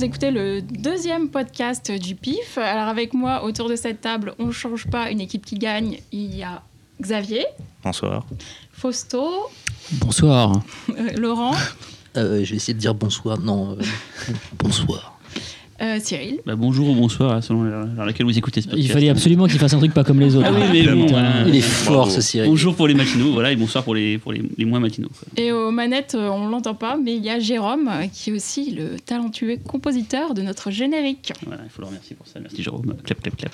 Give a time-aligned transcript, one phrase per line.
[0.00, 2.56] vous écoutez le deuxième podcast du PIF.
[2.56, 5.98] Alors avec moi, autour de cette table, on ne change pas une équipe qui gagne.
[6.10, 6.62] Il y a
[7.02, 7.44] Xavier.
[7.84, 8.24] Bonsoir.
[8.72, 9.50] Fausto.
[9.92, 10.62] Bonsoir.
[10.88, 11.52] Euh, Laurent.
[12.16, 13.38] Euh, je vais essayer de dire bonsoir.
[13.38, 13.82] Non, euh,
[14.58, 15.19] bonsoir.
[15.82, 16.40] Euh, Cyril.
[16.44, 18.86] Bah, bonjour ou bonsoir, selon vers laquelle vous écoutez ce podcast.
[18.86, 20.46] Il fallait absolument qu'il fasse un truc pas comme les autres.
[20.50, 21.46] Ah oui, mais bon, voilà.
[21.46, 22.50] Il est fort ce Cyril.
[22.50, 25.08] Bonjour pour les matinaux, voilà, et bonsoir pour les, pour les, les moins matinaux.
[25.08, 25.28] quoi.
[25.42, 28.32] Et aux manettes, euh, on l'entend pas, mais il y a Jérôme, euh, qui est
[28.34, 31.32] aussi le talentueux compositeur de notre générique.
[31.46, 32.40] Voilà, il faut le remercier pour ça.
[32.40, 32.94] Merci Jérôme.
[33.02, 33.52] Clap, clap, clap.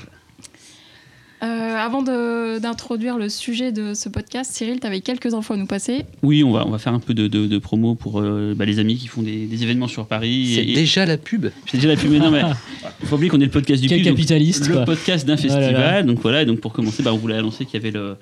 [1.42, 5.66] Euh, avant d'introduire le sujet de ce podcast, Cyril, tu avais quelques infos à nous
[5.66, 6.04] passer.
[6.22, 8.64] Oui, on va, on va faire un peu de, de, de promo pour euh, bah,
[8.64, 10.52] les amis qui font des, des événements sur Paris.
[10.54, 11.46] C'est déjà la pub.
[11.66, 12.40] C'est déjà la pub, mais non, mais
[13.02, 15.36] il faut oublier qu'on est le podcast du Quel PIB, donc capitaliste, le podcast d'un
[15.36, 15.72] festival.
[15.74, 16.02] là.
[16.02, 18.16] Donc voilà, et donc pour commencer, bah, on voulait annoncer qu'il y avait le,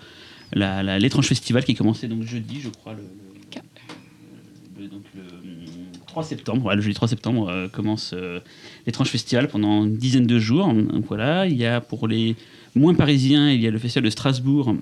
[0.53, 5.20] la, la- l'étrange festival qui commençait donc jeudi, je crois, le, le- le- donc le,
[5.20, 5.67] hum,
[6.09, 6.62] 3 septembre.
[6.62, 8.41] Voilà, le jeudi 3 septembre euh, commence euh,
[8.87, 10.67] l'étrange festival pendant une dizaine de jours.
[10.75, 12.35] Donc voilà, il y a pour les
[12.75, 14.75] moins parisiens, il y a le festival de Strasbourg,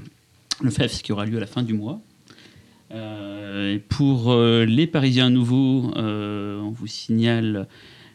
[0.63, 2.01] le FEFS qui aura lieu à la fin du mois.
[2.95, 7.67] Euh, pour euh, les Parisiens nouveaux, euh, on vous signale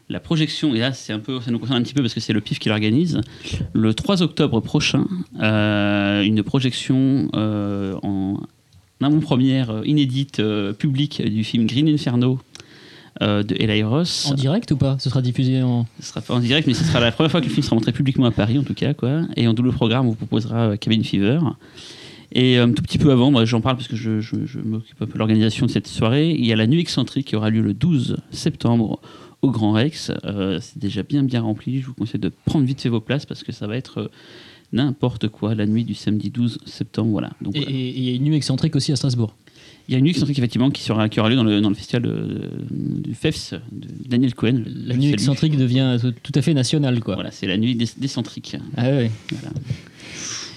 [0.10, 2.20] la projection, et là c'est un peu, ça nous concerne un petit peu parce que
[2.20, 3.20] c'est le PIF qui l'organise,
[3.74, 5.06] le 3 octobre prochain,
[5.38, 8.38] une projection en
[9.02, 10.42] avant-première inédite
[10.80, 12.40] publique du film Green Inferno
[13.22, 14.30] euh, de Eli Ross.
[14.32, 14.98] En direct ou pas?
[15.00, 15.86] Ce sera diffusé en.
[16.00, 17.76] Ce sera pas en direct, mais ce sera la première fois que le film sera
[17.76, 18.94] montré publiquement à Paris, en tout cas.
[18.94, 19.22] Quoi.
[19.36, 21.40] Et en double programme, on vous proposera euh, Cabin Fever.
[22.34, 24.60] Et euh, un tout petit peu avant, moi j'en parle parce que je, je- je
[24.60, 26.32] m'occupe un peu de l'organisation de cette soirée.
[26.32, 29.00] Il y a la nuit excentrique qui aura lieu le 12 septembre
[29.42, 30.12] au Grand Rex.
[30.26, 31.80] Euh, c'est déjà bien bien rempli.
[31.82, 34.08] Je vous conseille de prendre vite fait vos places parce que ça va être euh,
[34.74, 37.12] n'importe quoi la nuit du samedi 12 septembre.
[37.12, 37.32] Voilà.
[37.42, 37.72] Donc, Et voilà.
[37.76, 39.34] et- et il y a une nuit excentrique aussi à Strasbourg.
[39.88, 41.70] Il y a une nuit excentrique effectivement qui, sera, qui aura lieu dans le, dans
[41.70, 44.64] le festival euh, du FEFS de Daniel Cohen.
[44.86, 47.16] La nuit excentrique devient tout- à fait nationale, quoi.
[47.16, 48.58] Voilà, c'est la nuit dé- décentrique.
[48.76, 49.10] Ah ouais.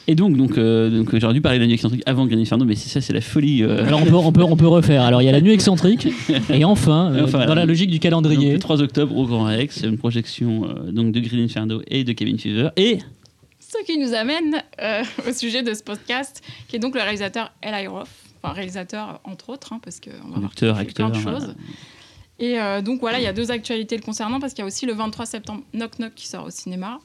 [0.09, 2.65] Et donc, donc, euh, donc j'aurais dû parler de la nuit excentrique avant Green Inferno,
[2.65, 3.63] mais c'est ça, c'est la folie.
[3.63, 5.03] euh, Alors on peut, on, peut, on peut refaire.
[5.03, 6.09] Alors il y a la nuit excentrique,
[6.51, 7.55] et enfin, euh, dans voilà.
[7.55, 11.13] la logique du donc, calendrier, le 3 octobre au Grand Rex, une projection euh, donc
[11.13, 12.71] de Green Inferno et de Cabin Fever.
[12.77, 12.99] Et
[13.61, 17.53] Ce qui nous amène euh, au sujet de ce podcast, qui est donc le réalisateur
[17.63, 18.09] Eli Roth.
[18.43, 21.55] Enfin, réalisateur entre autres, hein, parce qu'on va voir qu'il fait plein de acteur, choses.
[22.39, 24.67] Et euh, donc voilà, il y a deux actualités le concernant, parce qu'il y a
[24.67, 26.99] aussi le 23 septembre Knock Knock qui sort au cinéma,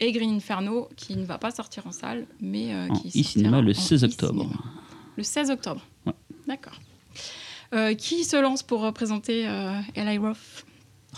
[0.00, 3.58] et Green Inferno qui ne va pas sortir en salle, mais euh, en qui e-cinéma
[3.58, 4.42] sortira le en 16 octobre.
[4.42, 4.62] e-cinéma.
[5.16, 5.80] Le 16 octobre.
[6.06, 6.12] Ouais.
[6.46, 6.78] D'accord.
[7.74, 10.36] Euh, qui se lance pour représenter euh, Eli Roth?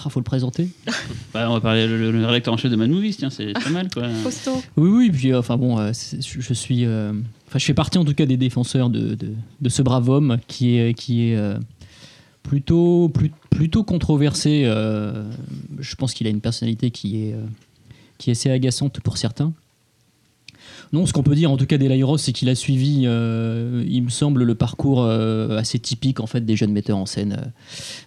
[0.05, 0.69] Ah, faut le présenter.
[1.35, 3.53] Bah, on va parler le, le, le rédacteur en chef de Mad Movies, tiens, c'est
[3.53, 4.09] pas mal quoi.
[4.23, 5.11] Fausto Oui, oui.
[5.11, 7.13] Puis euh, enfin bon, euh, je, je suis, euh,
[7.59, 9.17] je fais partie en tout cas des défenseurs de,
[9.61, 11.59] de, ce brave homme qui est, qui est euh,
[12.43, 13.13] plutôt,
[13.51, 14.63] plutôt controversé.
[14.65, 15.25] euh,
[15.79, 17.45] je pense qu'il a une personnalité qui est, euh,
[18.19, 19.53] qui est assez agaçante pour certains.
[20.93, 24.03] Non, ce qu'on peut dire en tout cas d'Eli Roth, c'est qu'il a suivi, il
[24.03, 27.53] me semble, le parcours assez typique en fait des jeunes metteurs en scène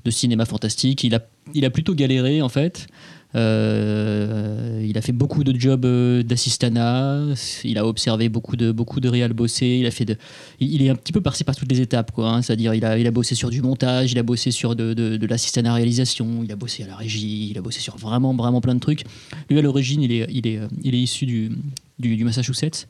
[0.06, 1.04] de cinéma fantastique.
[1.04, 1.20] Il a,
[1.54, 2.88] il a plutôt galéré en fait.
[3.36, 7.26] Euh, il a fait beaucoup de jobs euh, d'assistanat.
[7.64, 9.78] Il a observé beaucoup de beaucoup de réals bosser.
[9.82, 10.16] Il a fait de,
[10.60, 12.32] il est un petit peu passé par toutes les étapes quoi.
[12.32, 12.42] hein.
[12.42, 15.18] C'est-à-dire il a il a bossé sur du montage, il a bossé sur de, de,
[15.18, 18.74] de réalisation, il a bossé à la régie, il a bossé sur vraiment vraiment plein
[18.74, 19.04] de trucs.
[19.50, 21.52] Lui à l'origine il est il est euh, il est issu du
[22.00, 22.88] du, du Massachusetts.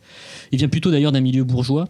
[0.52, 1.90] Il vient plutôt d'ailleurs d'un milieu bourgeois.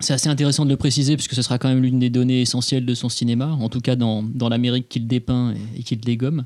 [0.00, 2.86] C'est assez intéressant de le préciser puisque ce sera quand même l'une des données essentielles
[2.86, 6.44] de son cinéma, en tout cas dans, dans l'Amérique qu'il dépeint et, et qu'il dégomme.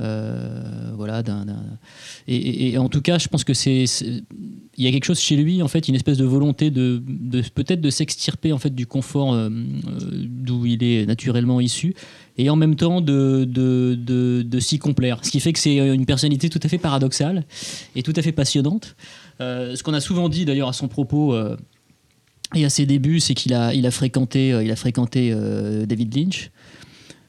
[0.00, 1.44] Euh, voilà, d'un-
[2.26, 5.62] et, en tout cas, je pense que c'est, il y a quelque chose chez lui,
[5.62, 7.02] en fait, une espèce de volonté de,
[7.54, 9.50] peut-être de s'extirper en fait du confort euh, euh,
[10.26, 11.94] d'où il est naturellement issu,
[12.38, 13.94] et en même temps de, de,
[14.42, 15.20] de- s'y complaire.
[15.22, 17.44] Ce qui fait que c'est une personnalité tout à fait paradoxale
[17.94, 18.96] et tout à fait passionnante.
[19.40, 21.34] Ce qu'on a souvent dit d'ailleurs à son propos.
[22.54, 25.34] et à ses débuts, c'est qu'il a, il a fréquenté, il a fréquenté
[25.86, 26.50] David Lynch.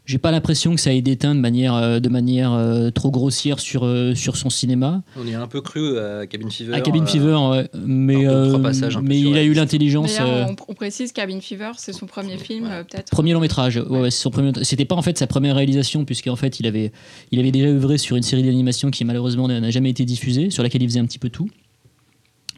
[0.05, 3.59] J'ai pas l'impression que ça ait déteint de manière, euh, de manière euh, trop grossière
[3.59, 5.03] sur, euh, sur son cinéma.
[5.15, 6.73] On y a un peu cru à Cabin Fever.
[6.73, 8.57] à Cabin euh, Fever, ouais, mais, euh,
[9.03, 10.17] mais il a eu l'intelligence.
[10.19, 13.11] Euh, on, on précise Cabin Fever, c'est son premier film, euh, peut-être.
[13.11, 14.51] Premier long métrage, ouais, ouais, c'est son premier.
[14.63, 16.91] C'était pas en fait sa première réalisation puisqu'en fait il avait,
[17.31, 20.63] il avait déjà œuvré sur une série d'animation qui malheureusement n'a jamais été diffusée, sur
[20.63, 21.47] laquelle il faisait un petit peu tout,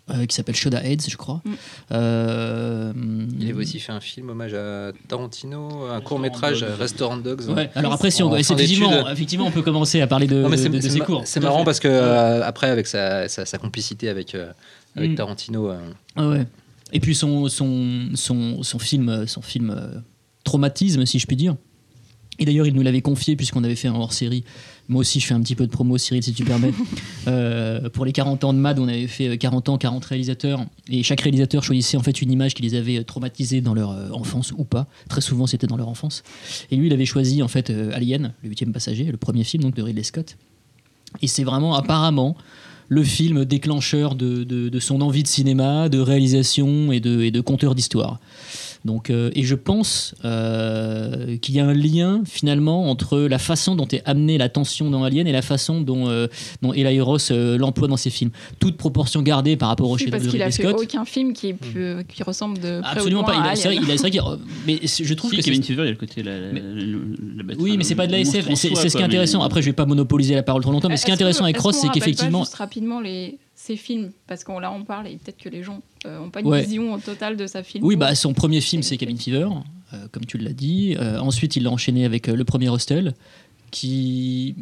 [0.09, 1.41] euh, qui s'appelle Shoda Heads, je crois.
[1.45, 1.51] Mm.
[1.91, 2.93] Euh,
[3.39, 6.23] Il avait aussi fait un film hommage à Tarantino, un court Dogs.
[6.23, 7.47] métrage Restaurant Dogs.
[7.49, 7.69] Ouais.
[7.75, 10.89] Alors après, si on, effectivement, on peut commencer à parler de, Non, de- de c'est
[10.89, 11.21] ses ma- cours.
[11.25, 14.51] c'est marrant parce que euh, après avec sa, sa, sa complicité avec euh,
[14.95, 15.15] avec Mm.
[15.15, 15.77] Tarantino, euh,
[16.15, 16.45] Ah ouais.
[16.91, 19.99] Et puis son, son, son, son film, son film euh,
[20.43, 21.55] traumatisme, si je puis dire.
[22.39, 24.43] Et d'ailleurs, il nous l'avait confié puisqu'on avait fait un hors-série
[24.89, 26.73] Moi aussi, je fais un petit peu de promo, Cyril, si tu permets.
[27.25, 30.65] Euh, pour les 40 ans de MAD, on avait fait euh, 40 ans, 40 réalisateurs.
[30.89, 33.91] Et chaque réalisateur choisissait en fait une image qui les avait euh, traumatisés dans leur
[33.91, 34.87] euh, enfance ou pas.
[35.07, 36.21] Très souvent, c'était dans leur enfance.
[36.69, 39.63] Et lui, il avait choisi en fait euh, Alien, le huitième passager, le premier film
[39.63, 40.35] donc de Ridley Scott.
[41.21, 42.35] Et c'est vraiment apparemment
[42.89, 47.31] le film déclencheur de, de- de son envie de cinéma, de réalisation et de, et
[47.31, 48.19] de conteur d'histoire.
[48.85, 53.75] Donc, euh, et je pense euh, qu'il y a un lien finalement entre la façon
[53.75, 56.27] dont est amenée la tension dans Alien et la façon dont, euh,
[56.61, 58.31] dont Eli Ross euh, l'emploie dans ses films.
[58.59, 60.81] Toute proportion gardée par rapport au chef parce de qu'il a Ridley fait Scott.
[60.83, 61.53] aucun film qui,
[62.07, 63.33] qui ressemble de près Absolument ou de pas.
[63.37, 63.83] loin Il a- C'est vrai, Alien.
[63.87, 64.21] il a- c'est vrai qu'il-
[64.67, 66.23] mais je trouve Si, que c'est- Kevin Fever, il y a le côté.
[66.23, 66.61] La, la- Mais-
[67.37, 68.45] la bête- oui, mais c'est pas de la SF.
[68.55, 69.41] C'est ce qui est mais- intéressant.
[69.43, 71.57] Après, je vais pas monopoliser la parole trop longtemps, mais ce qui est intéressant avec
[71.57, 75.37] Ross, c'est qu'effectivement, Juste rapidement, les, ces films, parce qu'on là on parle et peut-être
[75.37, 76.63] que les gens n'ont pas une Ouais.
[76.63, 77.81] vision totale de sa film.
[77.85, 79.47] Oui, bah, son premier film, c'est Cabin Fever,
[79.93, 80.95] euh, comme tu l'as dit.
[80.99, 83.13] Euh, ensuite, il l'a enchaîné avec euh, le premier Hostel,
[83.71, 84.55] qui.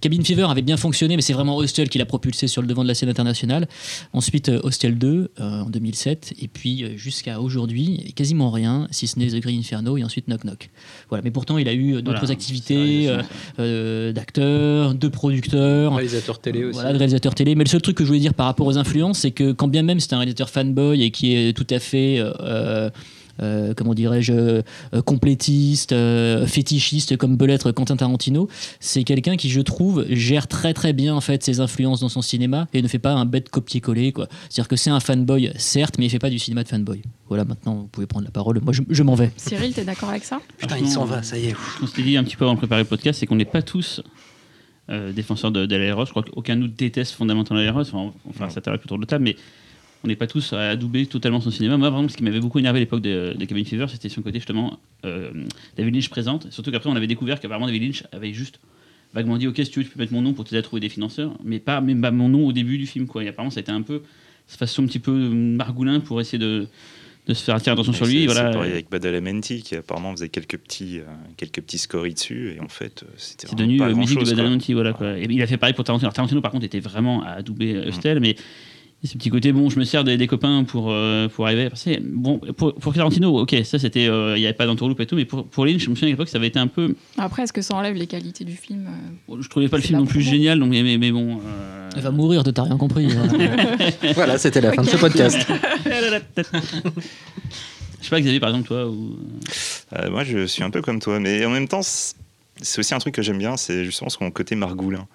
[0.00, 2.82] Cabin Fever avait bien fonctionné, mais c'est vraiment Hostel qui l'a propulsé sur le devant
[2.82, 3.68] de la scène internationale.
[4.12, 9.06] Ensuite, euh, Hostel 2 euh, en 2007, et puis euh, jusqu'à aujourd'hui, quasiment rien, si
[9.06, 10.70] ce n'est The Green Inferno et ensuite Knock Knock.
[11.08, 13.22] Voilà, mais pourtant, il a eu d'autres Voilà, activités euh,
[13.58, 15.94] euh, d'acteurs, de producteurs.
[15.94, 16.74] Réalisateur télé aussi.
[16.74, 17.54] Voilà, de réalisateur télé.
[17.54, 19.68] Mais le seul truc que je voulais dire par rapport aux influences, c'est que quand
[19.68, 22.20] bien même c'est un réalisateur fanboy et qui est tout à fait,
[23.40, 28.48] euh, comment dirais-je, euh, complétiste, euh, fétichiste, comme peut l'être Quentin Tarantino,
[28.80, 32.22] c'est quelqu'un qui, je trouve, gère très très bien en fait ses influences dans son
[32.22, 34.12] cinéma et ne fait pas un bête copier-coller.
[34.12, 34.28] quoi.
[34.48, 37.02] C'est-à-dire que c'est un fanboy, certes, mais il fait pas du cinéma de fanboy.
[37.28, 38.60] Voilà, maintenant vous pouvez prendre la parole.
[38.62, 39.30] Moi, je, je m'en vais.
[39.36, 40.40] Cyril, t'es d'accord avec ça?
[40.58, 41.54] Putain, il s'en va, ça y est.
[41.74, 43.44] Ce qu'on s'était dit un petit peu avant de préparer le podcast, c'est qu'on n'est
[43.44, 44.02] pas tous
[44.90, 45.76] euh, défenseurs de, de.
[45.76, 47.80] Je crois qu'aucun de nous déteste fondamentalement l'Aéros.
[47.80, 49.36] Enfin, enfin ça t'arrive autour de la table, mais
[50.04, 51.76] on n'est pas tous à adouber totalement son cinéma.
[51.76, 54.22] Moi, exemple, ce qui m'avait beaucoup énervé à l'époque de, de Cabin Fever, c'était son
[54.22, 55.30] côté justement euh,
[55.76, 56.50] David Lynch présente.
[56.52, 58.58] Surtout qu'après, on avait découvert qu'apparemment David Lynch avait juste
[59.14, 60.80] vaguement dit Ok, si tu veux, tu peux mettre mon nom pour t'aider à trouver
[60.80, 63.06] des financeurs, mais pas même pas mon nom au début du film.
[63.06, 63.24] Quoi.
[63.24, 64.02] Et apparemment, ça a été un peu
[64.46, 66.66] cette façon un petit peu margoulin pour essayer de,
[67.28, 68.18] de se faire attirer l'attention sur Mais lui.
[68.20, 68.50] c'est- Voilà.
[68.50, 71.04] Pareil avec Badalamenti qui apparemment faisait quelques petits, euh,
[71.36, 74.18] quelques petits scories dessus et en fait euh, c'était C'est vraiment devenu pas euh, musique
[74.18, 74.30] de quoi.
[74.32, 75.16] Badalamenti, voilà quoi.
[75.16, 76.06] Et il a fait pareil pour Tarantino.
[76.06, 78.36] Alors, Tarantino, par contre, était vraiment à adouber euh, Hostel, mais y a
[79.08, 81.68] ce petit côté, bon, je me sers des, des copains pour, euh, pour arriver.
[81.74, 85.06] C'est- Bon, pour, pour Tarantino, ok, ça c'était, euh, il n'y avait pas d'entourloupe et
[85.06, 86.94] tout, mais pour, pour Lynch, je me souviens à l'époque, ça avait été un peu.
[87.18, 88.88] Après, est-ce que ça enlève les qualités du film
[89.30, 91.38] euh, Je trouvais pas le film non plus génial, donc, mais, mais, mais bon.
[91.44, 93.08] euh, Elle va mourir de t'as rien compris.
[93.08, 93.90] voilà.
[94.14, 95.38] Voilà, c'était la fin de ce podcast.
[98.00, 99.16] Je sais pas, Xavier, par exemple, toi, ou.
[99.96, 102.14] Euh, moi je suis un peu comme toi, mais en même temps c'est
[102.60, 105.06] c'est aussi un truc que j'aime bien, c'est justement son côté margoulin.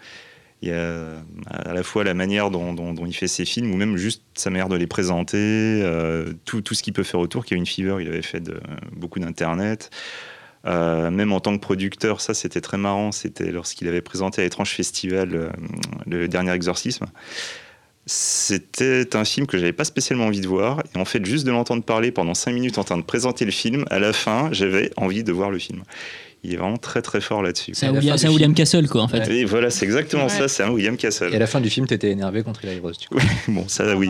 [0.62, 1.13] Il y a
[1.51, 4.69] à la fois la manière dont, il fait ses films, ou même juste sa manière
[4.69, 7.45] de les présenter, euh, tout, ce qu'il peut faire autour.
[7.45, 8.59] Kevin Fever, il avait fait de-
[8.92, 9.92] beaucoup d'internet.
[10.65, 13.12] Euh, même en tant que producteur, ça c'était très marrant.
[13.12, 15.50] C'était lorsqu'il avait présenté à l'étrange festival euh,
[16.06, 17.06] le dernier exorcisme.
[18.06, 20.81] C'était un film que j'avais pas spécialement envie de voir.
[20.95, 23.52] Et en fait, juste de l'entendre parler pendant 5 minutes en train de présenter le
[23.52, 25.83] film, à la fin, j'avais envie de voir le film.
[26.44, 27.71] Il est vraiment très très fort là-dessus.
[27.73, 27.94] C'est un
[28.29, 29.27] William, Castle, quoi, en fait.
[29.29, 30.29] Et voilà, c'est exactement Ouais.
[30.29, 31.29] ça, c'est un William Castle.
[31.33, 33.17] Et à la fin du film, t'étais énervé contre Eli du coup.
[33.47, 34.09] Bon, ça oui.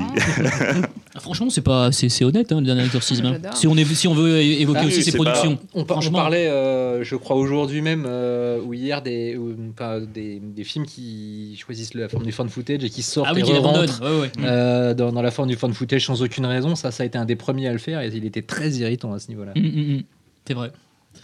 [1.15, 3.25] Ah, franchement, c'est pas, c'est, honnête, hein, le dernier exorcisme.
[3.25, 3.39] hein.
[3.55, 5.57] Si on, est, si on veut évoquer Ah aussi oui, ses pas- productions.
[5.73, 10.01] On, par- on parlait, euh, je crois, aujourd'hui même euh, ou hier, des, ou, enfin,
[10.01, 13.41] des, des films qui choisissent la forme du fan footage et qui sortent Ah oui,
[13.41, 14.31] et Ouais, ouais.
[14.43, 16.75] euh, dans, dans la forme du fan footage sans aucune raison.
[16.75, 19.13] Ça, ça a été un des premiers à le faire et il était très irritant
[19.13, 19.53] à ce niveau-là.
[19.55, 20.03] Mm, mm, mm.
[20.47, 20.71] C'est vrai.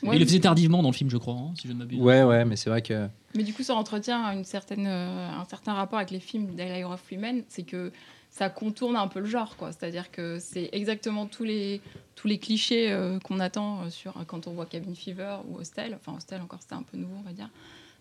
[0.01, 1.99] Ouais, Il le faisait tardivement dans le film, je crois, hein, si je ne m'abuse.
[1.99, 3.07] Ouais, ouais, mais c'est vrai que.
[3.35, 6.83] Mais du coup, ça entretient une certaine, euh, un certain rapport avec les films d'Eli
[6.83, 7.91] Roth Freeman, c'est que
[8.31, 9.71] ça contourne un peu le genre, quoi.
[9.71, 11.81] C'est-à-dire que c'est exactement tous les,
[12.15, 15.95] tous les clichés euh, qu'on attend euh, sur, quand on voit Cabin Fever ou Hostel.
[15.99, 17.49] Enfin, Hostel, encore, c'était un peu nouveau, on va dire.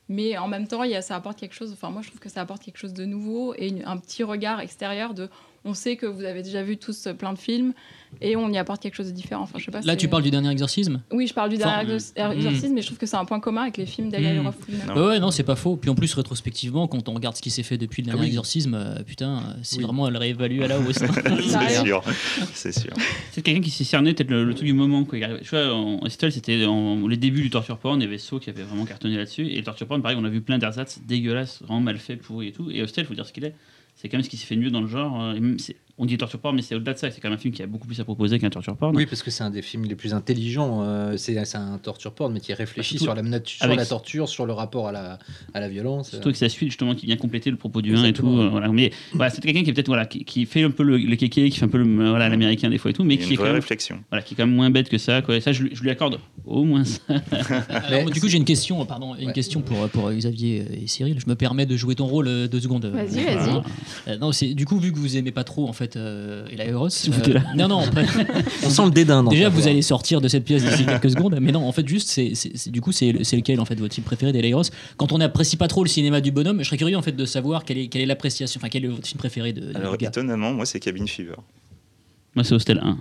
[0.09, 2.21] Mais en même temps, il y a, ça apporte quelque chose, enfin, moi, je trouve
[2.21, 5.29] que ça apporte quelque chose de nouveau et une- un petit regard extérieur de.
[5.65, 7.73] On sait que vous avez déjà vu tous euh, plein de films
[8.21, 9.43] et on y apporte quelque chose de différent.
[9.45, 11.57] Enfin, je sais pas, Là, c'est- tu parles du dernier exorcisme Oui, je parle du
[11.57, 12.37] dernier Enfin, exor- mm.
[12.37, 14.97] exorcisme, mais je trouve que c'est un point commun avec les films d'Eli Mm.
[14.99, 15.77] Ouais, non, c'est pas faux.
[15.77, 18.27] Puis en plus, rétrospectivement, quand on regarde ce qui s'est fait depuis le dernier oui.
[18.29, 19.85] exorcisme, euh, putain, euh, c'est Oui.
[19.85, 20.97] vraiment, elle réévalue à la hausse.
[20.99, 22.03] c'est Sérieux sûr.
[22.55, 22.93] C'est sûr.
[23.33, 25.05] C'est quelqu'un qui s'est cerné peut-être le, le truc du moment.
[25.05, 25.19] Quoi.
[25.19, 28.01] Il Tu vois, en Hostel, c'était les débuts du torture porn.
[28.01, 29.47] Il y avait So qui avait vraiment cartonné là-dessus.
[29.47, 32.49] Et le torture porn, pareil, on a vu plein d'ersatz dégueulasses, vraiment mal fait, pourri
[32.49, 32.69] et tout.
[32.71, 33.55] Et Hostel, faut dire ce qu'il est.
[33.95, 35.21] C'est quand même ce qui s'est fait de mieux dans le genre.
[35.21, 35.57] euh,
[36.03, 37.11] on dit torture porn, mais c'est au-delà de ça.
[37.13, 38.95] C'est quand même un film qui a beaucoup plus à proposer qu'un torture porn.
[38.97, 40.83] Oui, parce que c'est un des films les plus intelligents.
[40.83, 44.29] euh, c'est c'est un torture porn, mais qui réfléchit sur la, sur avec- la torture,
[44.29, 45.19] sur le rapport à la,
[45.55, 46.11] à la violence.
[46.11, 48.27] Surtout que c'est la suite justement qui vient compléter le propos du 1 et tout.
[48.29, 48.69] Euh, voilà.
[48.69, 51.17] Mais voilà, c'est quelqu'un qui est peut-être voilà, qui, qui fait un peu le, le
[51.17, 53.25] kéké, qui fait un peu le, euh, voilà, l'américain des fois et tout, mais qui
[53.25, 54.01] est, une quand même, réflexion.
[54.11, 55.23] voilà, qui est quand même moins bête que ça.
[55.23, 55.37] Quoi.
[55.37, 57.01] Et ça, je, lui- je lui accorde au moins ça.
[57.69, 59.33] Alors, du coup, j'ai une question, pardon, une Ouais.
[59.33, 61.19] question pour, pour Xavier et Cyril.
[61.25, 62.87] Je me permets de jouer ton rôle euh, deux secondes.
[62.87, 63.63] Vas-y, vas-y.
[64.09, 66.67] Euh, non, c'est du coup vu que vous aimez pas trop en fait euh, Ella
[66.67, 66.89] Eros.
[67.07, 67.43] vous foutez là.
[67.57, 67.81] non, non.
[67.81, 68.07] après-
[68.65, 69.23] On sent le dédain.
[69.23, 71.39] dans déjà, vous allez sortir de cette pièce d'ici quelques secondes.
[71.41, 73.79] Mais non, en fait, juste, c'est c'est- c'est- du coup, c'est c'est lequel en fait
[73.79, 74.63] votre film préféré d'Ella Eros
[74.97, 77.25] Quand on n'apprécie pas trop le cinéma du bonhomme, je serais curieux en fait de
[77.25, 79.97] savoir quelle est quelle est l'appréciation, enfin quel est votre film préféré de, de Alors,
[80.01, 81.37] étonnamment, moi, c'est Cabin Fever.
[82.35, 82.97] Moi, c'est Hostel 1.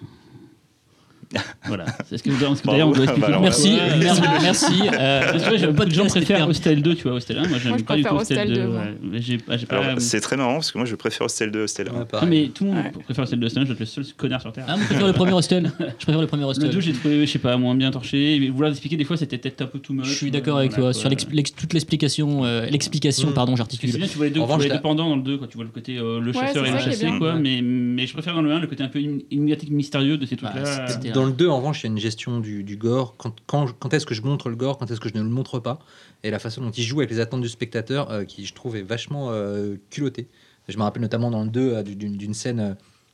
[1.68, 1.86] Voilà.
[2.10, 3.22] C'est ce que, ce que d'ailleurs on doit expliquer.
[3.22, 3.98] Bah, alors, Merci, Ouais.
[4.00, 4.82] merci, merci.
[4.94, 6.48] euh, Parce que j'aime pas de gens préfèrent.
[6.48, 7.48] Hostel 2, tu vois, Hostel 1.
[7.48, 8.62] Moi, j'aime pas du tout Hostel Hostel 2.
[8.62, 8.80] 2, moi.
[8.82, 8.94] ouais.
[9.02, 9.78] Mais j'ai pas- j'ai pas.
[9.78, 11.92] Alors, c'est très marrant parce que moi, je préfère Hostel 2 Hostel 1.
[11.92, 12.30] Ouais, Non, pareil.
[12.30, 13.66] mais tout le monde préfère Hostel 2 Hostel 1.
[13.66, 14.66] Je être le seul connard sur Terre.
[14.68, 15.72] Ah, moi, je préfère le premier Hostel.
[16.00, 16.70] Je préfère le premier Le Hostel.
[16.72, 18.38] 2, j'ai trouvé, je sais pas, moins bien torché.
[18.40, 20.06] Mais Vouloir expliquer des fois, c'était peut-être un peu too much.
[20.06, 23.34] Je suis d'accord avec toi sur toute l'explication, euh, l'explication, Mm.
[23.34, 23.98] pardon, que C'est j'articule.
[23.98, 26.20] bien, tu vois les deux, pendants dans le 2, quand tu vois le côté euh,
[26.20, 27.36] le chasseur et le chassé, quoi.
[27.36, 30.36] Mais, mais je préfère dans le 1 le côté un peu énigmatique, mystérieux de ces
[30.38, 30.86] trucs-là.
[31.22, 33.16] Dans le 2, en revanche, il y a une gestion du, du gore.
[33.46, 35.78] Quand, est-ce que je montre le gore, quand est-ce que je ne le montre pas?
[36.24, 38.75] Et la façon dont il joue avec les attentes du spectateur, euh, qui je trouve
[38.75, 40.28] est vachement euh, culottée.
[40.68, 42.74] Je me rappelle notamment dans le 2 euh, d'une scène euh,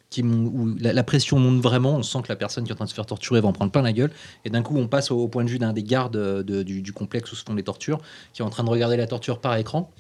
[0.10, 1.96] qui, où la, la pression monte vraiment.
[1.98, 3.54] On sent que la personne qui est en train de se faire torturer va en
[3.54, 4.12] prendre plein la gueule.
[4.46, 6.94] Et d'un coup, on passe au, point de vue d'un des gardes de- du, du
[6.94, 8.00] complexe où se font les tortures,
[8.32, 9.92] qui est en train de regarder la torture par écran.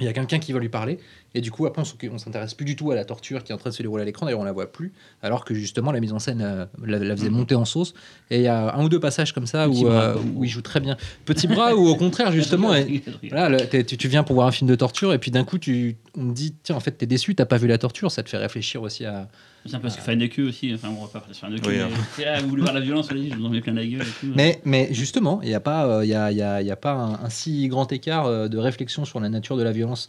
[0.00, 0.98] Il y a quelqu'un qui va lui parler.
[1.36, 3.58] Et du coup, après, on s'intéresse plus du tout à la torture qui est en
[3.58, 4.24] train de se dérouler à l'écran.
[4.26, 4.92] D'ailleurs, on la voit plus.
[5.20, 7.92] Alors que justement, la mise en scène euh, la, la faisait monter en sauce.
[8.30, 10.44] Et il y a un ou deux passages comme ça Petit où, bras, euh, où
[10.44, 10.96] il joue très bien.
[11.24, 12.72] Petit bras ou au contraire, justement.
[12.74, 15.30] et- voilà, le- t'es- tu, tu viens pour voir un film de torture et puis
[15.32, 17.78] d'un coup, tu, on te dit tiens, en fait, t'es déçu, t'as pas vu la
[17.78, 18.12] torture.
[18.12, 19.28] Ça te fait réfléchir aussi à.
[19.66, 20.72] C'est un peu ce que fait Anneke aussi.
[20.74, 21.62] Enfin, on va pas faire Anneke.
[21.66, 22.34] Oui, mais- hein.
[22.36, 24.04] Ah, vous voulez voir la violence, allez, je vous en mets plein la gueule et
[24.20, 24.32] tout.
[24.36, 26.70] Mais, mais justement, il n'y a pas, euh, il y a, il y a- y
[26.70, 29.72] a pas un, un si grand écart euh, de réflexion sur la nature de la
[29.72, 30.08] violence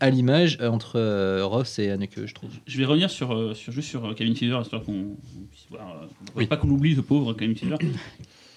[0.00, 2.50] à l'image euh, entre euh, Ross et Anneke, je trouve.
[2.66, 6.08] Je vais revenir sur, euh, sur, juste sur Cabin Fever, histoire qu'on on puisse voir.
[6.34, 6.46] Oui.
[6.46, 7.76] Pas qu'on l'oublie, ce pauvre Cabin Fever.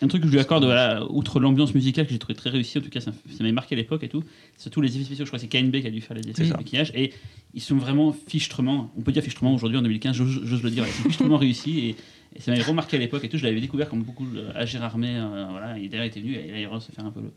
[0.01, 2.77] Un truc que je lui accorde, voilà, outre l'ambiance musicale que j'ai trouvé très réussi,
[2.77, 4.23] en tout cas ça, ça m'avait marqué à l'époque et tout,
[4.55, 5.25] c'est surtout les effets spéciaux.
[5.25, 7.11] Je crois que c'est KNB qui a dû faire les effets de maquillage et
[7.53, 10.93] ils sont vraiment fichtrement, on peut dire fichtrement aujourd'hui en 2015, j'ose le dire, ils
[10.93, 11.95] sont fichtrement réussis et,
[12.33, 13.37] et ça m'avait remarqué à l'époque et tout.
[13.37, 16.33] Je l'avais découvert comme beaucoup à Gérard May, euh, voilà, et d'ailleurs il était venu
[16.33, 17.33] et là il se faire un peu le,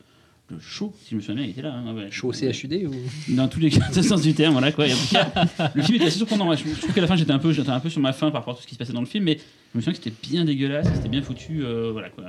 [0.61, 1.73] show, si je me souviens bien, il était là.
[1.75, 2.11] hein, ouais.
[2.11, 3.35] Chaud au CHUD ou?
[3.35, 4.87] Dans tous les cas, dans sens du terme, voilà quoi.
[4.87, 6.49] Et en tout cas, le film était assez surprenant.
[6.49, 6.57] ouais.
[6.57, 8.31] Je, je trouve qu'à la fin, j'étais un peu, j'étais un peu sur ma faim
[8.31, 9.93] par rapport à tout ce qui se passait dans le film, mais je me souviens
[9.99, 12.25] que c'était bien dégueulasse, c'était bien foutu, euh, voilà quoi.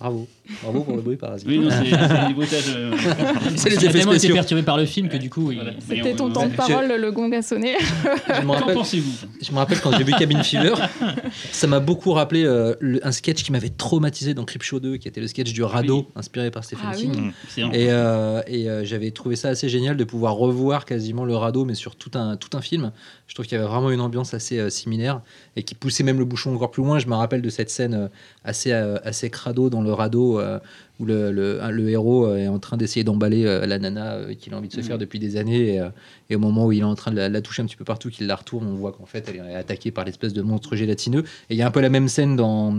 [0.00, 0.28] Bravo.
[0.62, 1.46] Bravo pour le bruit parasite.
[1.48, 2.64] Oui, non, c'est des bruitages.
[2.68, 2.92] euh,
[3.56, 4.32] C'est les effets spéciaux.
[4.34, 5.72] perturbé par le film que du coup, il- voilà.
[5.86, 7.74] C'était ton on- temps de parole, le gong a sonné.
[7.80, 10.74] Je me Qu'en rappelle, pensez-vous je me rappelle quand j'ai vu Cabin Fever,
[11.52, 15.08] ça m'a beaucoup rappelé euh, le- un sketch qui m'avait traumatisé dans Creepshow 2, qui
[15.08, 16.94] était le sketch du radeau, inspiré par Stephen Ah.
[16.94, 17.16] King.
[17.20, 17.32] Mm.
[17.44, 17.72] Excellent.
[17.72, 21.64] Et, euh, et euh, j'avais trouvé ça assez génial de pouvoir revoir quasiment le radeau,
[21.64, 22.92] mais sur tout un, tout un film.
[23.26, 25.20] Je trouve qu'il y avait vraiment une ambiance assez euh, similaire
[25.56, 26.98] et qui poussait même le bouchon encore plus loin.
[26.98, 28.08] Je me rappelle de cette scène
[28.44, 30.58] assez, euh, assez crado dans le radeau euh,
[31.00, 34.52] où le, le, le héros euh, est en train d'essayer d'emballer euh, la nana qu'il
[34.54, 34.84] a envie de se Mhm.
[34.84, 35.76] faire depuis des années.
[35.76, 35.82] Et,
[36.30, 37.84] et au moment où il est en train de la, la toucher un petit peu
[37.84, 40.74] partout, qu'il la retourne, on voit qu'en fait elle est attaquée par l'espèce de monstre
[40.76, 41.24] gélatineux.
[41.50, 42.76] Et il y a un peu la même scène dans,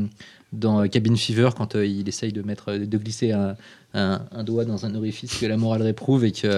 [0.53, 3.55] dans Cabin Fever quand euh, il essaye de, mettre, de glisser un,
[3.93, 6.49] un, un doigt dans un orifice que la morale réprouve et qu'il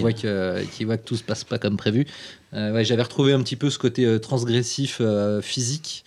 [0.00, 2.06] voit, que, qu'il voit que tout se passe pas comme prévu.
[2.54, 6.04] Euh, ouais, J'avais retrouvé un petit peu ce côté transgressif euh, physique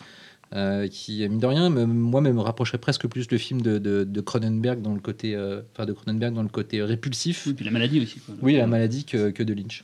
[0.53, 4.03] euh, qui, mine de rien, me- moi, me rapprocherait presque plus le film de, de,
[4.03, 7.45] de Cronenberg dans le côté, euh, de Cronenberg dans le côté répulsif.
[7.47, 8.19] Oui, puis la maladie aussi.
[8.19, 8.35] Quoi.
[8.41, 9.83] Oui, la maladie que, que de Lynch.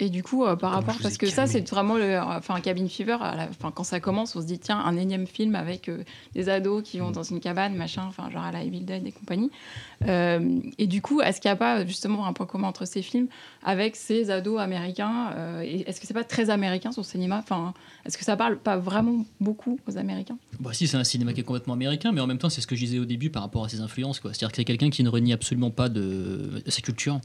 [0.00, 2.88] Et du coup, euh, par Comment rapport, parce que ça, c'est vraiment le, enfin, Cabin
[2.88, 3.16] Fever.
[3.20, 6.02] à la- Enfin, quand ça commence, on se dit tiens, un énième film avec euh,
[6.34, 7.02] des ados qui Mm.
[7.02, 9.50] vont dans une cabane, machin, enfin, genre à la Evil Dead et compagnie.
[10.06, 13.02] Euh, et du coup, est-ce qu'il n'y a pas justement un point commun entre ces
[13.02, 13.28] films
[13.62, 17.38] avec ces ados américains euh, Est-ce que c'est pas très américain son cinéma?
[17.38, 17.72] Enfin,
[18.04, 20.36] est-ce que ça parle pas vraiment beaucoup aux Américains?
[20.60, 22.66] Bah si, c'est un cinéma qui est complètement américain, mais en même temps, c'est ce
[22.66, 24.18] que je disais au début par rapport à ses influences.
[24.20, 24.32] quoi.
[24.34, 27.20] C'est-à-dire que c'est quelqu'un qui ne renie absolument pas de, de sa culture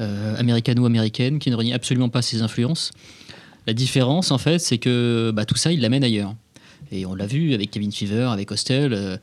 [0.00, 2.90] américano-américaine, qui ne renie absolument pas ses influences.
[3.66, 6.34] La différence, en fait, c'est que bah, tout ça, il l'amène ailleurs.
[6.90, 8.92] Et on l'a vu avec Kevin Fever, avec Hostel.
[8.92, 9.16] euh,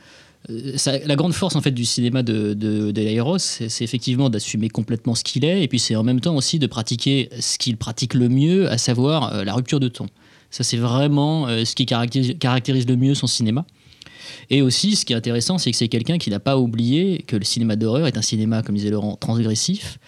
[0.50, 5.24] euh, la grande force en fait du cinéma de, de, c'est effectivement d'assumer complètement ce
[5.24, 8.30] qu'il est, et puis c'est en même temps aussi de pratiquer ce qu'il pratique le
[8.30, 10.08] mieux, à savoir euh, la rupture de ton.
[10.50, 13.66] Ça, c'est vraiment euh, ce qui caractérise le mieux son cinéma.
[14.50, 17.36] Et aussi, ce qui est intéressant, c'est que c'est quelqu'un qui n'a pas oublié que
[17.36, 20.00] le cinéma d'horreur est un cinéma, comme disait Laurent, transgressif,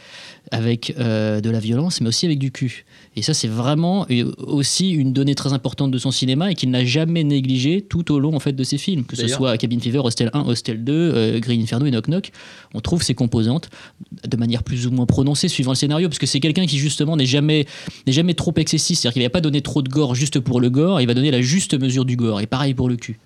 [0.52, 2.86] avec euh, de la violence, mais aussi avec du cul.
[3.16, 6.72] Et ça, c'est vraiment euh, aussi une donnée très importante de son cinéma et qu'il
[6.72, 9.80] n'a jamais négligé tout au long en fait de ses films, que ce soit Cabin
[9.80, 12.32] Fever, Hostel 1, Hostel 2, euh, Green Inferno et Knock Knock.
[12.74, 13.70] On trouve ces composantes
[14.28, 17.16] de manière plus ou moins prononcée suivant le scénario, parce que c'est quelqu'un qui justement
[17.16, 17.66] n'est jamais,
[18.08, 20.70] n'est jamais trop excessif, c'est-à-dire qu'il va pas donner trop de gore juste pour le
[20.70, 22.42] gore, il va donner la juste mesure du gore.
[22.42, 23.20] Et pareil pour le cul.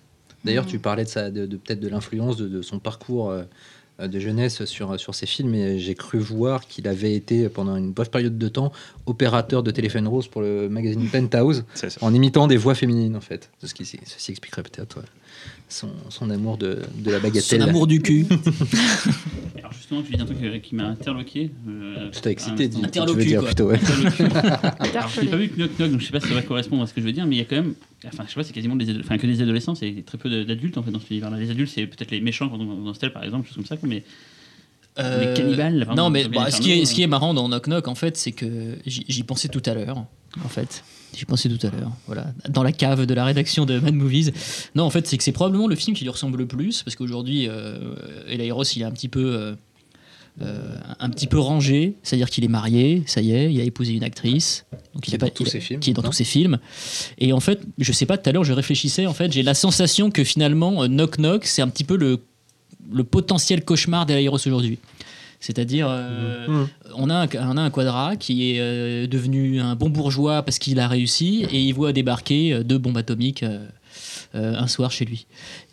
[0.44, 3.44] D'ailleurs, tu parlais de, sa, de, de- peut-être de l'influence de, de son parcours euh,
[4.08, 7.92] de jeunesse sur, sur ses films, et j'ai cru voir qu'il avait été pendant une
[7.92, 8.72] brève période de temps
[9.06, 11.88] opérateur de téléphone rose pour le magazine Penthouse, ça.
[12.02, 13.50] en imitant des voix féminines en fait.
[13.64, 13.84] Ce qui,
[14.32, 15.04] expliquerait peut-être ouais,
[15.74, 17.62] son, son amour de, de la Son bagatelle.
[17.63, 18.25] amour du cul.
[19.58, 21.51] Alors justement, tu dis un truc euh, qui m'a interloqué.
[21.68, 23.48] euh, Tu t'as excité, dis- tu veux dire quoi.
[23.48, 23.68] plutôt.
[23.70, 23.80] Ouais.
[24.96, 26.42] Alors, je n'ai pas vu que Knock Knock, donc je sais pas si ça va
[26.42, 27.74] correspondre à ce que je veux dire, mais il y a quand même.
[28.06, 30.44] Enfin, je sais pas, c'est quasiment des, ado- enfin, que des adolescents, c'est très peu
[30.46, 31.38] d'adultes en fait dans cet univers-là.
[31.38, 33.75] Les adultes, c'est peut-être les méchants quand on dans Stell par exemple, choses comme ça,
[33.84, 34.03] mais.
[34.96, 37.65] Les cannibales, Non, mais dans bah, ce, qui est, ce qui est marrant dans Knock
[37.68, 40.06] Knock, en fait, c'est que j'y j'y pensais tout à l'heure.
[40.46, 40.84] En fait,
[41.15, 41.91] j'y pensais tout à l'heure.
[42.08, 44.32] Voilà, dans la cave de la rédaction de Mad Movies.
[44.75, 46.96] Non, en fait, c'est que c'est probablement le film qui lui ressemble le plus, parce
[46.96, 47.77] qu'aujourd'hui, euh,
[48.32, 48.51] il est
[48.84, 49.24] un petit peu.
[49.25, 49.55] euh,
[50.41, 53.93] euh, un petit peu rangé, c'est-à-dire qu'il est marié, ça y est, il a épousé
[53.93, 54.65] une actrice,
[54.96, 56.15] donc Qui il est pas- dans tous il ses films, qui est dans non tous
[56.15, 56.58] ses films.
[57.20, 59.53] Et en fait, je sais pas, tout à l'heure, je réfléchissais, en fait, j'ai la
[59.53, 62.17] sensation que finalement, euh, Knock Knock, c'est un petit peu le,
[62.91, 64.79] le potentiel cauchemar d'Eli Ross aujourd'hui.
[65.44, 69.90] C'est-à-dire, euh, on, a un, on a un quadra qui est euh, devenu un bon
[69.90, 73.44] bourgeois parce qu'il a réussi et il voit débarquer euh, deux bombes atomiques
[74.34, 75.25] un soir chez lui.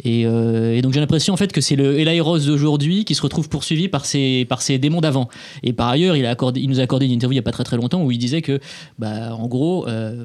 [0.05, 3.15] Et, euh, et donc j'ai l'impression en fait que c'est le Eli Ross d'aujourd'hui qui
[3.15, 5.29] se retrouve poursuivi par ses, par ses démons d'avant.
[5.63, 7.43] Et par ailleurs, il, a accordé, il nous a accordé une interview il n'y a
[7.43, 8.61] pas très très longtemps où il disait que,
[8.99, 10.25] bah, en gros, euh,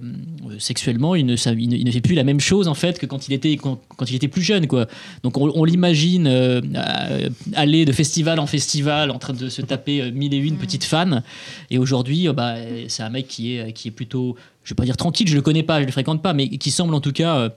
[0.60, 3.34] sexuellement, il ne, ne- ne fait plus la même chose en fait que quand il
[3.34, 4.68] était, quand, il était plus jeune.
[4.68, 4.88] Quoi.
[5.24, 10.01] Donc on, l'imagine euh, euh, aller de festival en festival en train de se taper
[10.01, 11.22] euh, mille et une petites fans.
[11.70, 12.56] Et aujourd'hui, euh, bah,
[12.88, 15.42] c'est un mec qui est, qui est plutôt, je vais pas dire tranquille, je le
[15.42, 17.50] connais pas, je le fréquente pas, mais qui semble en tout cas euh,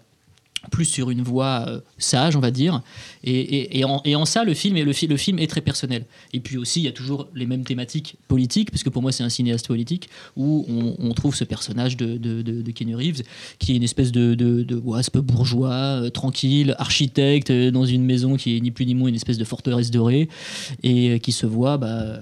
[0.70, 2.82] plus sur une voie euh, sage, on va dire.
[3.24, 6.04] Et, en, ça, le film, est, très personnel.
[6.32, 9.12] Et puis aussi, il y a toujours les mêmes thématiques politiques, parce que pour moi,
[9.12, 13.22] c'est un cinéaste politique, où on, trouve ce personnage de, de, Reeves,
[13.58, 18.56] qui est une espèce de, wasp bourgeois, euh, tranquille, architecte, euh, dans une maison qui
[18.56, 20.28] est ni plus ni moins une espèce de forteresse dorée,
[20.82, 22.20] et qui se voit bah,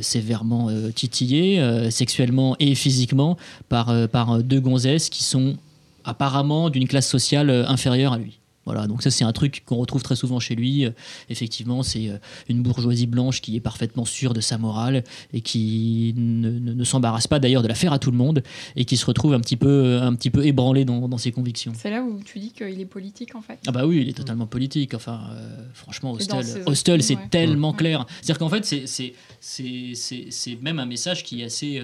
[0.00, 3.36] sévèrement titillé, sexuellement et physiquement,
[3.68, 5.56] par, par deux gonzesses qui sont
[6.04, 8.40] apparemment d'une classe sociale euh, inférieure à lui.
[8.66, 10.84] Voilà, donc ça c'est un truc qu'on retrouve très souvent chez lui.
[10.86, 10.90] Euh,
[11.28, 12.16] effectivement, c'est euh,
[12.48, 16.84] une bourgeoisie blanche qui est parfaitement sûre de sa morale et qui ne, ne- ne
[16.84, 18.42] s'embarrasse pas d'ailleurs de la faire à tout le monde
[18.76, 21.30] et qui se retrouve un petit peu, euh, un petit peu ébranlé dans, dans ses
[21.32, 21.72] convictions.
[21.76, 23.58] C'est là où tu dis qu'il est politique en fait.
[23.66, 24.94] Ah bah oui, il est totalement politique.
[24.94, 27.28] Enfin, euh, franchement, Hostel, Hostel, c'est ouais.
[27.30, 27.76] tellement Mm.
[27.76, 28.06] clair.
[28.22, 28.64] C'est-à-dire qu'en fait,
[29.40, 31.82] c'est même un message qui est assez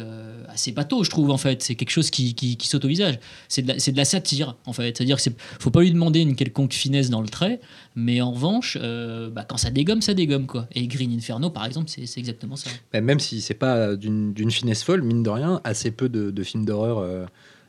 [0.48, 1.30] assez bateau, je trouve.
[1.30, 3.18] En fait, c'est quelque chose qui qui, qui saute au visage.
[3.48, 4.96] C'est de de la satire, en fait.
[4.96, 7.60] C'est-à-dire que c'est faut pas lui demander une quelconque finesse dans le trait,
[7.96, 10.66] mais en revanche, euh, bah, quand ça dégomme, ça dégomme quoi.
[10.72, 12.70] Et Green Inferno, par exemple, c'est exactement ça.
[12.92, 16.42] Bah, même si c'est pas d'une finesse folle, mine de rien, assez peu de, de
[16.42, 17.24] films d'horreur euh,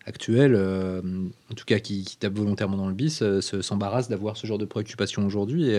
[0.06, 1.02] actuels, euh,
[1.52, 4.66] en tout cas qui, tapent volontairement dans le bis, se- s'embarrassent d'avoir ce genre de
[4.66, 5.72] préoccupation aujourd'hui.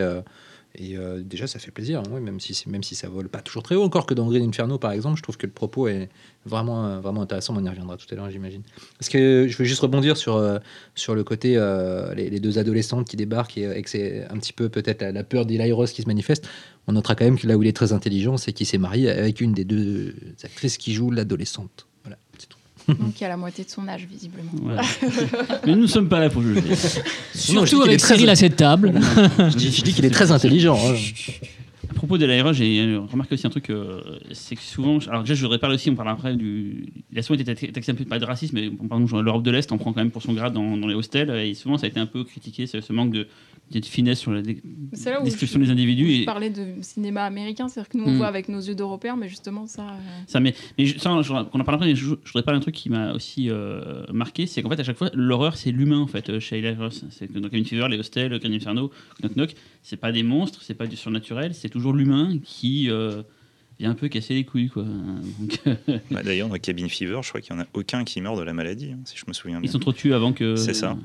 [0.75, 3.63] Et, euh, déjà, ça fait plaisir, hein, même, si, même si ça vole pas toujours
[3.63, 3.83] très haut.
[3.83, 6.09] Encore que dans Green Inferno, par exemple, je trouve que le propos est
[6.47, 7.55] vraiment, euh, vraiment intéressant.
[7.57, 8.63] On y reviendra tout à l'heure, j'imagine.
[8.99, 10.59] Parce que je veux juste rebondir sur, euh,
[10.95, 14.53] sur le côté euh, les, deux adolescentes qui débarquent et, et que c'est un petit
[14.53, 16.49] peu peut-être la, la peur d'Eli Ross qui se manifeste.
[16.87, 19.11] On notera quand même que là où il est très intelligent, c'est qu'il s'est marié
[19.11, 21.87] avec une des deux actrices qui joue l'adolescente.
[22.89, 24.51] Donc il a la moitié de son âge visiblement.
[24.63, 24.83] Voilà.
[25.67, 26.63] mais nous ne sommes pas là pour juger.
[27.35, 28.93] Surtout avec Cyril à cette table.
[29.39, 30.77] Je dis, je dis qu'il est très intelligent.
[30.79, 30.95] hein.
[31.93, 34.01] À propos de l'aéro, j'ai remarqué aussi un truc, euh,
[34.33, 37.23] c'est que souvent, alors déjà je voudrais parler aussi, on parle après du, il a
[37.23, 39.71] souvent été taxé taxé un peu pas de racisme, mais par exemple l'Europe de l'Est,
[39.73, 41.91] on prend quand même pour son grade dans, dans les hostels, et souvent ça a
[41.91, 43.29] été un peu critiqué ce, ce manque de,
[43.71, 44.63] de finesse sur la dé-
[44.95, 46.11] C'est là où description des individus.
[46.11, 48.17] Je Et, parlais de cinéma américain, c'est-à-dire que nous on Mm.
[48.17, 49.83] voit avec nos yeux d'Européens, mais justement ça.
[49.83, 49.95] euh,
[50.27, 52.59] Ça, mais, mais je, ça, je- on en parle après, mais je, je voudrais parler
[52.59, 55.71] d'un truc qui m'a aussi euh, marqué, c'est qu'en fait, à chaque fois, l'horreur, c'est
[55.73, 57.05] l'humain, en fait, chez Ross.
[57.11, 58.91] C'est dans Cabin Fever, les hostels, Green Inferno,
[59.23, 63.23] Knock Knock, c'est pas des monstres, c'est pas du surnaturel, c'est toujours l'humain qui euh,
[63.79, 64.85] vient un peu casser les couilles, quoi.
[65.39, 65.61] Donc,
[66.11, 68.43] Bah, D'ailleurs, dans Cabin Fever, je crois qu'il n'y en a aucun qui meurt de
[68.43, 69.69] la maladie, hein, si je me souviens bien.
[69.69, 70.57] ils sont trop tués avant que.
[70.57, 70.97] C'est ça.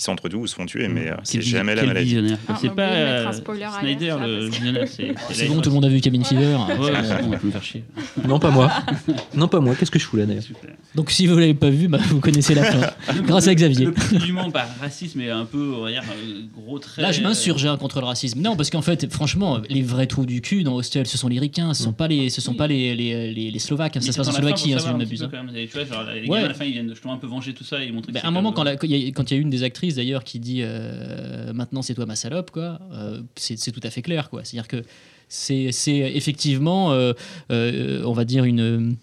[0.00, 2.16] Ils s'entretuent ou se font tuer, mais euh, c'est jamais la maladie.
[2.48, 3.32] Ah, c'est pas euh,
[3.80, 4.84] Snyder le que- visionnaire.
[4.88, 6.54] C'est bon, tout le monde a vu Cabin Fever.
[6.78, 7.84] Ouais, c'est bon, on peut me faire chier.
[8.26, 8.70] Non, pas moi.
[9.34, 9.74] Non, pas moi.
[9.74, 10.44] Qu'est-ce que je fous là d'ailleurs.
[10.94, 12.90] Donc si vous l'avez pas vu, bah, vous connaissez la fin.
[13.24, 13.88] Grâce à Xavier.
[14.32, 17.02] Monde, pas racisme, mais un peu, on va dire, euh, gros trait.
[17.02, 18.40] Là, je m'insurge hein, contre le racisme.
[18.40, 21.38] Non, parce qu'en fait, franchement, les vrais trous du cul dans Hostel, ce sont les
[21.40, 23.96] Ricains, ce sont pas les, ce sont pas les, les, les, les Slovaques.
[23.96, 24.00] hein.
[24.00, 25.28] Ça se passe en Slovaquie, hein, si je ne m'abuse.
[25.28, 26.38] Tu vois, genre, les Ouais.
[26.40, 28.18] gars, à la fin, ils viennent justement un peu venger tout ça et montrer que
[28.18, 29.40] c'est à un moment, comme- quand, la- quand il y, a- quand il y a
[29.40, 33.72] une des actrices d'ailleurs qui dit euh, maintenant c'est toi ma salope, quoi, euh, c'est
[33.72, 34.44] tout à fait clair, quoi.
[34.44, 34.82] C'est-à-dire que
[35.28, 37.12] c'est effectivement, euh,
[37.50, 38.96] on va dire, une,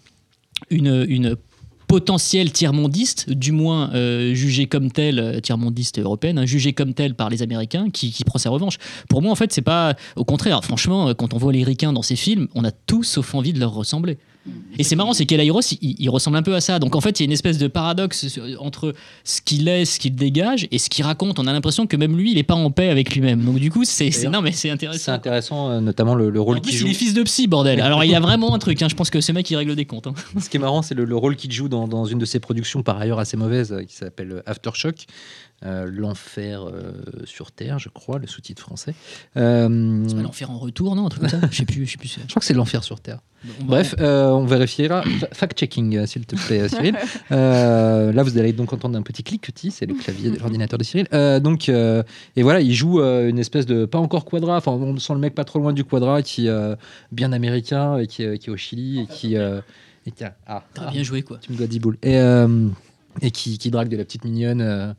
[0.70, 1.36] une, une
[1.86, 7.30] potentielle tiers-mondiste, du moins euh, jugée comme euh, tiers-mondiste européenne, hein, jugée comme telle par
[7.30, 8.78] les Américains, qui, qui prend sa revanche.
[9.08, 9.94] Pour moi, en fait, c'est pas.
[10.16, 13.34] Au contraire, franchement, quand on voit les Ricains dans ces films, on a tous sauf
[13.34, 14.18] envie de leur ressembler.
[14.78, 16.78] Et c'est marrant, c'est qu'Elairos, il, il ressemble un peu à ça.
[16.78, 19.98] Donc en fait, il y a une espèce de paradoxe entre ce qu'il est, ce
[19.98, 21.38] qu'il dégage et ce qu'il raconte.
[21.38, 23.42] On a l'impression que même lui, il est pas en paix avec lui-même.
[23.44, 25.12] Donc du coup, c'est non mais c'est C'est intéressant.
[25.12, 26.86] intéressant, euh, notamment le, le rôle qu'il il joue.
[26.88, 27.80] est fils de psy, bordel.
[27.80, 28.82] Alors il y a vraiment un truc.
[28.82, 28.88] hein.
[28.90, 30.06] Je pense que ce mec, il règle des comptes.
[30.06, 30.14] hein.
[30.40, 32.40] Ce qui est marrant, c'est le, le rôle qu'il joue dans, dans une de ses
[32.40, 35.06] productions, par ailleurs assez mauvaise, euh, qui s'appelle Aftershock.
[35.64, 36.92] Euh, L'enfer euh,
[37.24, 38.94] sur Terre, je crois, le sous-titre français.
[39.36, 41.86] Euh, l'enfer en retour, non Un truc comme ça Je sais plus.
[41.86, 42.08] Je sais plus.
[42.08, 43.20] je crois que c'est l'enfer sur Terre.
[43.60, 45.02] Bon, Bref, euh, on vérifiera.
[45.02, 46.96] Fa- Fact-checking, s'il te plaît, Cyril.
[47.32, 50.84] Euh, là, vous allez donc entendre un petit cliquetis, c'est le clavier de l'ordinateur de
[50.84, 51.06] Cyril.
[51.12, 52.02] Euh, donc, euh,
[52.36, 54.56] et voilà, il joue euh, une espèce de pas encore quadra.
[54.56, 56.76] Enfin, on sent le mec pas trop loin du quadra, qui euh,
[57.12, 59.60] bien américain, et qui, euh, qui est au Chili et qui euh,
[60.06, 61.38] et qui a- ah, T'as ah, bien joué quoi.
[61.38, 61.98] tu me dois 10 boules.
[62.02, 62.68] Et, euh,
[63.22, 64.92] et qui, qui drague de la petite mignonne, euh,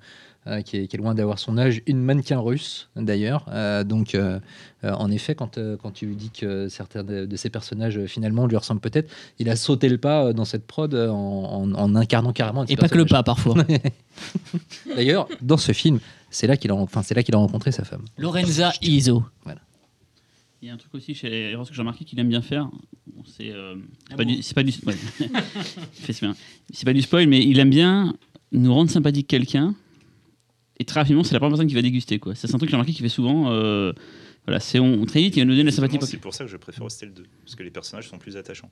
[0.48, 3.46] euh, qui, est, qui est loin d'avoir son âge, une mannequin russe d'ailleurs.
[3.50, 4.40] Euh, donc, euh,
[4.84, 8.48] en effet, quand, euh, quand tu lui dis que certains de, de ces personnages finalement
[8.48, 12.34] lui ressemblent peut-être, il a sauté le pas dans cette prod en, en- en incarnant
[12.34, 12.66] carrément.
[12.66, 13.56] Et pas que le pas parfois.
[14.96, 17.84] D'ailleurs, dans ce film, c'est là qu'il a, enfin, c'est là qu'il a rencontré sa
[17.84, 18.04] femme.
[18.18, 19.24] Lorenza Iso.
[20.62, 22.68] Il y a un truc aussi chez Eros que j'ai remarqué qu'il aime bien faire.
[23.16, 23.76] Bon, C'est euh,
[24.08, 24.96] c'est Ah pas, bon du- c'est pas du ouais.
[26.20, 26.36] Bien.
[26.74, 28.16] C'est pas du spoil, mais il aime bien
[28.52, 29.76] nous rendre sympathique quelqu'un.
[30.80, 32.20] Et très rapidement, c'est la première personne qui va déguster.
[32.20, 32.36] Quoi.
[32.36, 33.52] Ça, c'est un truc que j'ai remarqué qu'il fait souvent.
[33.52, 33.94] euh,
[34.46, 35.98] voilà, c'est on, très vite, il va nous donner la sympathie.
[36.02, 38.70] C'est pour ça que je préfère Hostel 2, parce que les personnages sont plus attachants.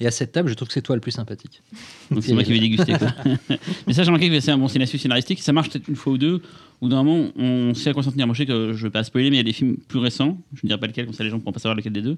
[0.00, 1.62] Et à cette table, je trouve que c'est toi le plus sympathique.
[2.10, 2.94] Donc c'est moi qui vais déguster.
[2.94, 3.14] Quoi.
[3.86, 5.40] mais ça, j'ai remarqué que c'est un- bon, une astuce scénaristique.
[5.40, 6.42] Ça marche peut-être une fois ou deux.
[6.80, 8.26] Ou d'un moment, on sait à quoi s'en tenir.
[8.26, 10.00] Moi, je sais que je vais pas spoiler, mais il y a des films plus
[10.00, 10.36] récents.
[10.54, 12.16] Je ne dirai pas lequel, comme ça les gens pourront pas savoir lequel des deux.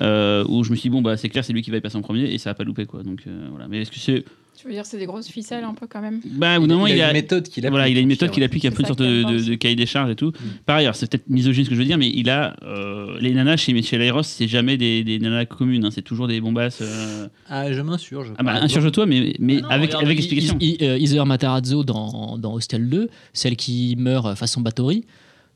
[0.00, 1.80] Euh, où je me suis dit, bon, bah, c'est clair, c'est lui qui va y
[1.80, 2.86] passer en premier et ça va pas louper.
[2.86, 3.02] Quoi.
[3.02, 3.68] Donc euh, voilà.
[3.68, 4.24] Mais est-ce que c'est.
[4.54, 6.74] Tu veux dire c'est des grosses ficelles un peu quand même Bah, au bout d'un
[6.74, 7.70] moment, il, il, a une méthode qu'il a.
[7.70, 9.86] Voilà, il a une méthode qu'il applique un peu une sorte de, de- cahier des
[9.86, 10.30] charges et tout.
[10.66, 13.32] Par ailleurs, c'est peut-être misogyne ce que je veux dire, mais il a euh, les
[13.32, 16.78] nanas chez Michel Ayros, c'est jamais des, des nanas communes, hein, c'est toujours des bombasses.
[16.82, 18.32] euh, Ah, je m'insurge.
[18.38, 20.56] Ah bah, insurge-toi, mais, mais Ah non, avec, regarde, avec explication.
[20.60, 25.04] Iser Matarazzo dans, dans Hostel 2, celle qui meurt façon Bathory,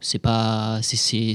[0.00, 0.80] c'est pas.
[0.82, 1.34] c'est-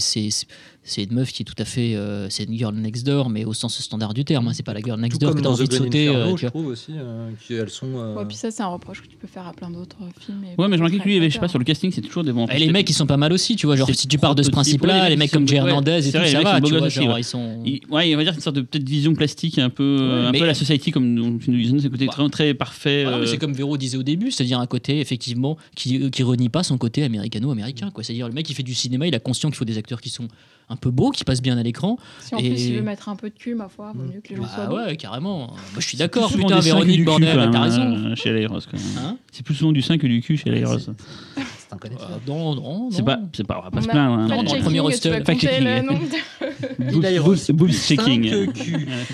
[0.84, 1.96] C'est une meuf qui est tout à fait.
[1.96, 4.48] euh, c'est une girl next door, mais au sens standard du terme.
[4.48, 4.52] hein.
[4.54, 6.08] C'est pas la girl Tout next door comme que t'as envie The de sauter.
[6.08, 6.50] Inferno, euh, tu je vois.
[6.50, 7.88] trouve aussi euh, qu'elles sont.
[7.96, 10.44] euh, Ouais, puis ça c'est un reproche que tu peux faire à plein d'autres films.
[10.44, 12.24] et Ouais, mais je remarque que lui, je sais pas, sur le casting, c'est toujours
[12.24, 12.48] des bons.
[12.48, 13.76] Et les mecs, ils sont pas mal aussi, tu vois.
[13.76, 16.42] Genre, si tu pars de ce principe-là, les mecs comme Jay Hernandez et tout, ça
[16.42, 16.90] va, sont tu vois.
[16.90, 17.62] Genre, ils sont.
[17.64, 20.90] Il- ouais, on va dire une sorte de peut-être vision plastique un peu, la society
[20.92, 22.12] comme tu nous disais, c'est côté Bah.
[22.14, 23.06] très, très parfait.
[23.06, 26.64] Euh, c'est comme Véro disait au début, c'est-à-dire un côté effectivement qui, qui renie pas
[26.64, 27.92] son côté américano-américain.
[27.92, 28.04] quoi.
[28.04, 30.10] C'est-à-dire le mec qui fait du cinéma, il a conscience qu'il faut des acteurs qui
[30.10, 30.28] sont
[30.72, 31.98] un peu beaux, qui passent bien à l'écran.
[32.22, 34.22] Si en Et- plus il veut mettre un peu de cul, ma foi, vaut mieux
[34.22, 34.76] que les gens soient Bah beaux.
[34.78, 35.38] ouais, carrément.
[35.48, 36.28] Moi, je suis d'accord.
[36.28, 37.82] plus souvent Putain, du sein que Véronique du cul, Bordel, quand même, t'as raison.
[37.82, 38.82] euh, Chez quand même.
[39.06, 40.80] Hein C'est plus souvent du sein que du cul chez Alairos.
[40.80, 40.92] c'est-
[41.36, 42.10] C'est un connaisseur.
[42.12, 43.06] Euh, non, non, C'est non.
[43.06, 44.14] pas, c'est pas, on va pas On se plaindre.
[44.20, 44.26] hein.
[44.26, 45.24] de dans le premier hostel.
[45.24, 45.64] Fact-checking.
[45.64, 48.34] le nombre de- Boobs- checking.
[48.34, 48.48] Ouais,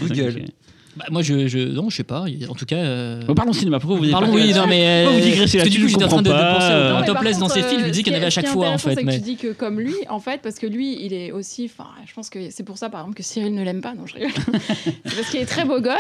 [0.02, 0.46] Google.
[0.98, 2.26] Bah, moi, je, je, non, je sais pas.
[2.50, 2.76] En tout cas.
[2.78, 5.04] euh, Bon, parlons cinéma, pourquoi vous Parlons, oui, non, mais.
[5.06, 7.00] Pourquoi vous euh, digressez que là-dessus, du coup, j'étais en train de, de penser au
[7.00, 7.80] Non, topless dans ses films.
[7.80, 8.96] Je euh, me dis qu'il y en ce avait à chaque fois, en fait.
[8.96, 9.16] c'est que Mais...
[9.16, 11.70] tu dis que comme lui, en fait, parce que lui, il est aussi.
[11.72, 13.94] Enfin, je pense que c'est pour ça, par exemple, que Cyril ne l'aime pas.
[13.94, 14.32] Non, je rigole.
[15.06, 15.94] c'est parce qu'il est très beau gosse.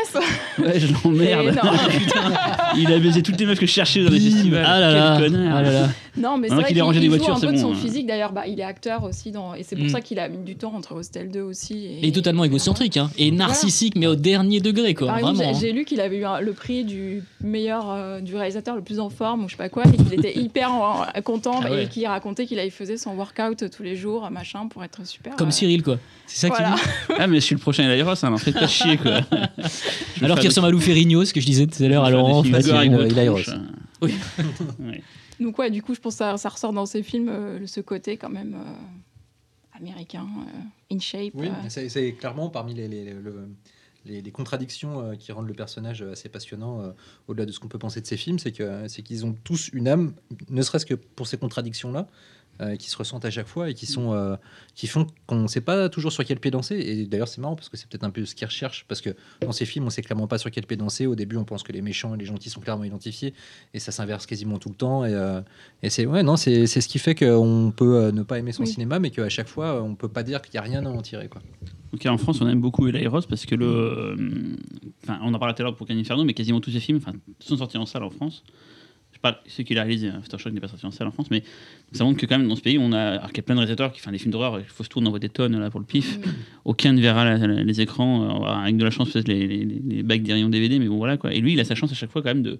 [0.57, 1.60] Ouais, je Et l'emmerde.
[2.77, 4.65] Il a baisé toutes les meufs que je cherchais dans les festivals.
[4.67, 5.17] Ah là là.
[5.19, 5.55] Quel connard.
[5.57, 5.89] Ah là là.
[6.17, 7.45] Non, mais c'est Maintenant vrai qu'il qu'il est rangé des il joue voitures, un c'est
[7.47, 7.82] peu de bon, son hein.
[7.82, 8.08] physique.
[8.08, 9.53] D'ailleurs, bah, il est acteur aussi, dans...
[9.53, 9.89] et c'est pour Mm.
[9.89, 11.86] ça qu'il a mis du temps entre Hostel 2 aussi.
[11.86, 13.10] Et, Et totalement égocentrique, hein.
[13.17, 15.08] Et narcissique, mais au dernier degré, quoi.
[15.08, 15.39] Par Vraiment.
[15.39, 15.58] j'ai- hein.
[15.60, 19.10] j'ai lu qu'il avait eu le prix du meilleur euh, du réalisateur le plus en
[19.10, 21.84] forme ou je sais pas quoi et qu'il était hyper en- content Ah ouais.
[21.84, 25.36] et qu'il racontait qu'il avait faisait son workout tous les jours machin pour être super
[25.36, 25.97] Comme euh, Cyril, quoi.
[26.25, 26.75] C'est ça qu'il voilà.
[26.75, 26.82] dit.
[27.19, 29.21] Ah, mais je suis le prochain Alairos, hein, alors faites pas chier, quoi.
[30.21, 32.43] Alors qu'il ressemble à Lou Ferrigno, ce que je disais tout à l'heure à Laurent.
[32.43, 32.49] fait.
[32.49, 33.49] de il- a tronche.
[34.01, 34.13] Oui.
[35.39, 37.80] Donc ouais du coup je pense que ça, ça ressort dans ces films euh, ce
[37.82, 43.50] côté quand même euh, américain euh, in shape Oui, c'est clairement parmi les, les- le-
[44.06, 46.93] les, les contradictions qui rendent le personnage assez passionnant,
[47.28, 49.69] au-delà de ce qu'on peut penser de ces films, c'est que c'est qu'ils ont tous
[49.73, 50.13] une âme,
[50.50, 52.08] ne serait-ce que pour ces contradictions-là,
[52.62, 54.36] euh, qui se ressentent à chaque fois et qui sont euh,
[54.76, 56.76] qui font qu'on ne sait pas toujours sur quel pied danser.
[56.76, 59.12] Et d'ailleurs, c'est marrant parce que c'est peut-être un peu ce qu'ils recherchent, parce que
[59.41, 61.06] dans ces films, on sait clairement pas sur quel pied danser.
[61.06, 63.34] Au début, on pense que les méchants et les gentils sont clairement identifiés,
[63.74, 65.06] et ça s'inverse quasiment tout le temps.
[65.06, 65.41] Et, euh,
[65.84, 68.52] et c'est ouais, non, c'est c'est ce qui fait qu'on peut euh, ne pas aimer
[68.52, 68.67] son Oui.
[68.70, 71.02] cinéma, mais qu'à chaque fois, on peut pas dire qu'il y a rien à en
[71.02, 71.41] tirer, quoi.
[71.93, 73.65] Donc en France, on aime beaucoup Eli Roth parce que le.
[73.65, 74.15] euh,
[75.04, 77.00] Enfin, on en parlait tout à l'heure pour Can Inferno, mais quasiment tous ses films
[77.39, 78.43] sont sortis en salle en France.
[79.17, 81.41] Je parle ceux qu'il a réalisé, Aftershock n'est pas sorti en salle en France, mais
[81.91, 83.56] ça montre que quand même dans ce pays, on a, alors qu'il y a plein
[83.56, 85.58] de réalisateurs qui font des films d'horreur, il faut se tourner, on voit des tonnes
[85.60, 86.19] là pour le pif.
[86.65, 89.65] Aucun ne verra la- la- les écrans, euh, avec de la chance peut-être les, les,
[89.65, 91.34] les bacs d'Irion DVD, mais bon voilà quoi.
[91.34, 92.60] Et lui, il a sa chance à chaque fois quand même de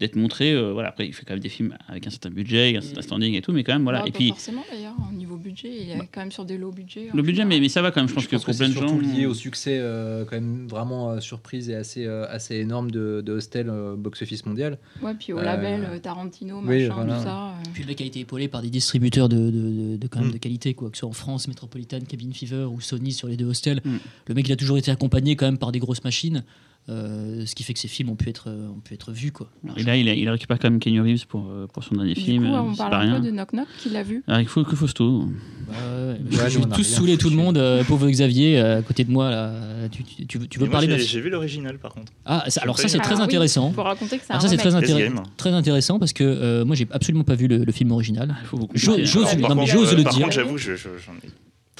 [0.00, 0.52] d'être montré.
[0.52, 3.02] euh, voilà, après, il fait quand même des films avec un certain budget, un certain
[3.02, 4.00] standing et tout, mais quand même voilà.
[4.00, 6.58] Bah, et pas puis forcément d'ailleurs, au niveau budget, il est quand même sur des
[6.58, 7.08] low budgets.
[7.14, 7.48] le budget, général.
[7.48, 8.08] mais, mais ça va quand même.
[8.08, 8.88] Je pense Je que pense que pour plein c'est de gens.
[8.88, 12.90] surtout lié au succès euh, quand même vraiment euh, surprise et assez, euh, assez énorme
[12.90, 14.78] de, de Hostel euh, box-office mondial.
[15.02, 17.16] Ouais, puis au Euh, label euh, Tarantino, oui, machin, voilà.
[17.18, 17.46] tout ça.
[17.48, 17.50] euh.
[17.72, 20.28] Puis le mec a été épaulé par des distributeurs de, de, de- de quand même
[20.30, 20.32] Mm.
[20.32, 23.36] de qualité, quoi, que ce soit en France, Metropolitan, Cabin Fever ou Sony sur les
[23.36, 23.80] deux hostels.
[23.84, 23.96] Mm.
[24.28, 26.42] Le mec il a toujours été accompagné quand même par des grosses machines,
[26.90, 29.32] euh, ce qui fait que ces films ont pu être, euh, ont pu être vus.
[29.32, 29.48] Quoi.
[29.76, 32.12] Et là, il, a, il récupère quand même Kenny Reeves pour, euh, pour son dernier
[32.14, 32.44] Du film.
[32.44, 33.20] coup, on parle un rien.
[33.20, 34.22] peu de Knock Knock, qui l'a vu.
[34.26, 35.20] Avec que Fausto.
[35.22, 35.26] Ouais,
[35.68, 36.16] ouais.
[36.30, 38.58] je Ouais, je nous, vais on a tous saouler tout le monde, euh, pauvre Xavier,
[38.60, 39.30] à côté de moi.
[39.30, 39.54] Là,
[39.90, 42.12] tu, tu, tu veux, tu veux Et moi, parler de j'ai vu l'original par contre.
[42.26, 43.22] Ah, ça- alors ça c'est Ah très oui.
[43.22, 43.68] intéressant.
[43.70, 46.24] Il faut raconter que c'est un Alors ça c'est très, intér- très intéressant parce que
[46.24, 48.34] euh, moi j'ai absolument pas vu le, le film original.
[48.42, 48.96] Il faut vous J'ose-
[49.40, 50.30] par contre, le dire.
[50.30, 51.30] j'avoue, je- je- j'en ai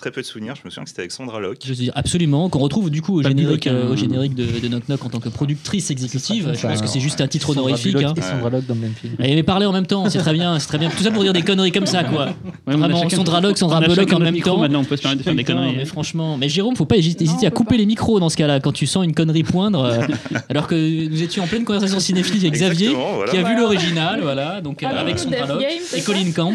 [0.04, 0.52] très peu de souvenirs.
[0.54, 1.56] Je me souviens que c'était avec Sandra Locke.
[1.64, 3.86] Je veux dire absolument qu'on retrouve du coup au Pas générique, Bullock, hein.
[3.88, 6.52] euh, au générique de, de Knock Knock en tant que productrice exécutive.
[6.54, 7.94] Je pense que c'est juste un titre Sandra honorifique.
[7.96, 8.14] Bullock hein.
[8.18, 9.14] Et Sandra Locke dans le même film.
[9.18, 10.90] Elle avait parlé en même temps, c'est très bien, c'est très bien.
[10.90, 12.26] Tout ça pour dire des conneries comme ça, quoi.
[12.66, 14.58] Ouais, Vraiment, chacun- Sandra Locke, Sandra Bullock en même micro, temps.
[14.60, 15.74] Maintenant, on peut se permettre de faire des conneries.
[15.74, 17.76] mais franchement, mais Jérôme, faut pas hésiter, Non, à couper pas.
[17.78, 19.84] les micros dans ce cas-là quand tu sens une connerie poindre.
[19.84, 20.74] euh, alors que
[21.08, 23.30] nous étions en pleine conversation cinéphile avec Xavier, voilà.
[23.32, 25.64] qui a vu l'original, voilà, donc euh, Ah, avec Sandra Locke
[25.96, 26.52] et Colin Camp,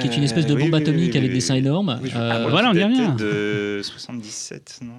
[0.00, 1.98] qui est une espèce de bombe atomique avec des seins énormes.
[2.60, 3.14] Euh, voilà, on y revient.
[3.18, 4.92] de 77, non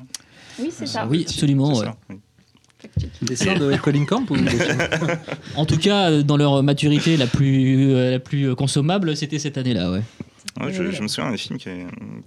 [0.59, 1.07] Oui, c'est ça.
[1.09, 1.73] oui, absolument.
[1.77, 1.85] Ouais.
[1.85, 3.59] ça, oui.
[3.59, 4.35] De Colin Camp ou
[5.55, 9.57] En tout cas, euh, dans leur maturité la plus, euh, la plus consommable, c'était cette
[9.57, 10.01] année-là, ouais.
[10.59, 11.73] Ouais, je, je me souviens d'un film qui a,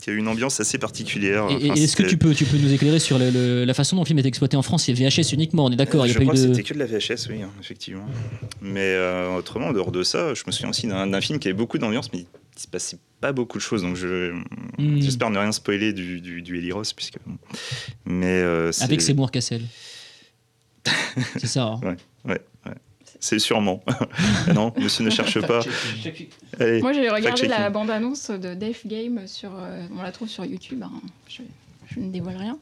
[0.00, 1.46] qui a eu une ambiance assez particulière.
[1.60, 4.02] Et, est-ce que tu peux, tu peux nous éclairer sur le- le- la façon dont
[4.02, 4.84] le film est exploité en France?
[4.84, 6.54] C'est VHS uniquement, on est d'accord, il n'y a je pas eu crois que de...
[6.54, 8.06] c'était que de la VHS, oui, hein, effectivement.
[8.62, 11.48] Mais euh, autrement, en dehors de ça, je me souviens aussi d'un d'un film qui
[11.48, 12.24] avait beaucoup d'ambiance, mais
[12.56, 13.82] il se passait pas beaucoup de choses.
[13.82, 14.32] Donc je-
[14.78, 15.00] Hmm.
[15.00, 17.18] j'espère ne rien spoiler du, du, du Eli Roth, puisque.
[17.26, 17.36] bon.
[18.04, 19.62] Mais euh, c'est- Avec Seymour Cassel.
[21.38, 21.64] C'est ça.
[21.64, 21.80] hein.
[21.82, 22.40] Ouais, ouais.
[23.20, 23.82] C'est sûrement.
[24.54, 25.60] non, monsieur ne cherche pas.
[26.60, 26.82] Allez.
[26.82, 29.50] Moi, j'ai regardé la bande-annonce de Death Game sur.
[29.56, 30.82] euh, on la trouve sur YouTube.
[30.82, 30.92] hein.
[31.28, 31.40] Je,
[31.86, 32.58] je ne dévoile rien.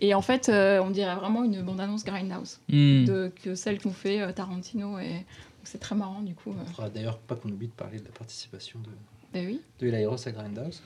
[0.00, 3.04] Et en fait, euh, on dirait vraiment une bande-annonce Grindhouse Hmm.
[3.04, 4.98] de, que celle qu'ont fait euh, Tarantino.
[4.98, 5.26] Et
[5.64, 6.54] c'est très marrant, du coup.
[6.80, 6.88] euh.
[6.94, 8.88] D'ailleurs pas qu'on oublie de parler de la participation de,
[9.36, 9.60] Ben oui.
[9.80, 10.80] de Roth à Grindhouse.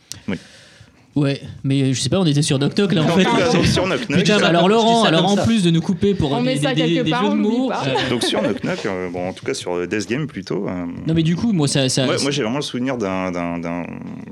[1.17, 3.25] Ouais, mais je sais pas, on était sur Knock Knock là en fait.
[3.25, 5.45] donc, sur Knock Knock, Putain, alors Laurent, alors en ça.
[5.45, 7.35] plus de nous couper pour On des, met ça des- quelque des part, jeux de
[7.43, 7.73] mots.
[7.73, 10.69] euh, donc sur Knock Knock, euh, bon, en tout cas sur Death Game plutôt.
[10.69, 13.33] euh, non mais du coup, moi ça, ça Ouais, moi j'ai vraiment le souvenir d'un,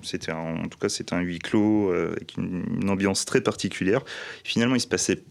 [0.05, 3.41] c'était un- en tout cas c'était un huis clos euh, avec une, une ambiance très
[3.41, 4.03] particulière.
[4.45, 5.23] Finalement il se passait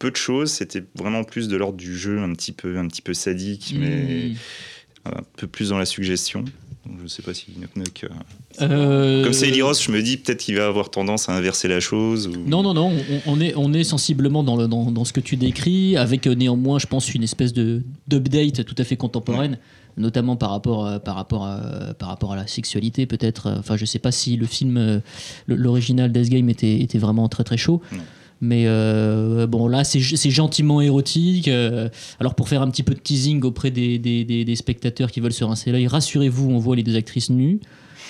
[0.00, 3.02] peu de choses, c'était vraiment plus de l'ordre du jeu, un petit peu un petit
[3.02, 5.08] peu sadique, mais hmm.
[5.08, 6.44] un peu plus dans la suggestion.
[6.86, 8.04] Donc, je sais pas si Knock Knock.
[8.04, 11.34] euh, Euh, Comme c'est Eli Roth, je me dis peut-être qu'il va avoir tendance à
[11.34, 12.26] inverser la chose.
[12.28, 12.32] Ou...
[12.48, 12.90] Non, non, non,
[13.26, 16.26] on, on est, on est sensiblement dans, le, dans, dans ce que tu décris, avec
[16.26, 19.58] euh, néanmoins, je pense, une espèce de d'update tout à fait contemporaine,
[19.98, 23.54] notamment par rapport, euh, par, rapport à, par rapport à la sexualité, peut-être.
[23.58, 25.00] Enfin, je sais pas si le film, euh,
[25.48, 27.82] l'original Death Game était, était vraiment très très chaud.
[27.92, 27.98] Non.
[28.40, 31.48] Mais euh, bon, là, c'est gentiment érotique.
[31.48, 35.44] euh, alors, pour faire un petit peu de teasing auprès des spectateurs qui veulent se
[35.44, 37.60] rincer l'œil, rassurez-vous, on voit les deux actrices nues.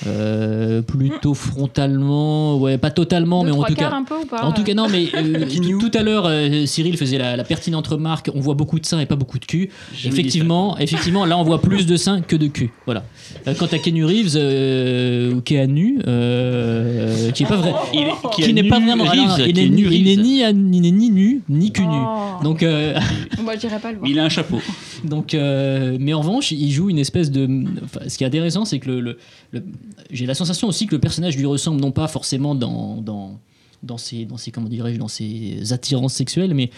[0.07, 4.45] Euh, plutôt frontalement, ouais, pas totalement, Deux, mais en tout cas, un peu ou pas
[4.45, 5.45] en tout cas, non, mais euh,
[5.81, 9.01] tout à l'heure, euh, Cyril faisait la, la pertinente remarque on voit beaucoup de seins
[9.01, 9.69] et pas beaucoup de cul.
[10.05, 12.71] Effectivement, effectivement, là, on voit plus de seins que de cul.
[12.87, 13.05] Voilà.
[13.47, 17.73] Euh, quant à Keanu Reeves, euh, ou Keanu, euh, qui est pas vrai.
[17.93, 19.05] Il est- qui Qui a n'est pas nu vraiment.
[19.05, 20.23] Reeves, alors, il qui n'est est ni, nu il n'est Reeves.
[20.23, 21.89] ni, à- il n'est ni nu, ni cul nu.
[21.99, 22.43] Oh.
[22.43, 22.99] Donc, euh,
[23.43, 24.11] Moi, je dirais pas le voir.
[24.11, 24.61] Il a un chapeau.
[25.05, 27.49] donc, euh, mais en revanche, il joue une espèce de.
[27.85, 29.19] enfin, ce qui est intéressant, c'est que le, le-
[29.53, 29.63] le-
[30.11, 33.39] j'ai la sensation aussi que le personnage lui ressemble non pas forcément dans dans
[33.83, 36.71] dans ses dans ses comment dans ses attirances sexuelles, mais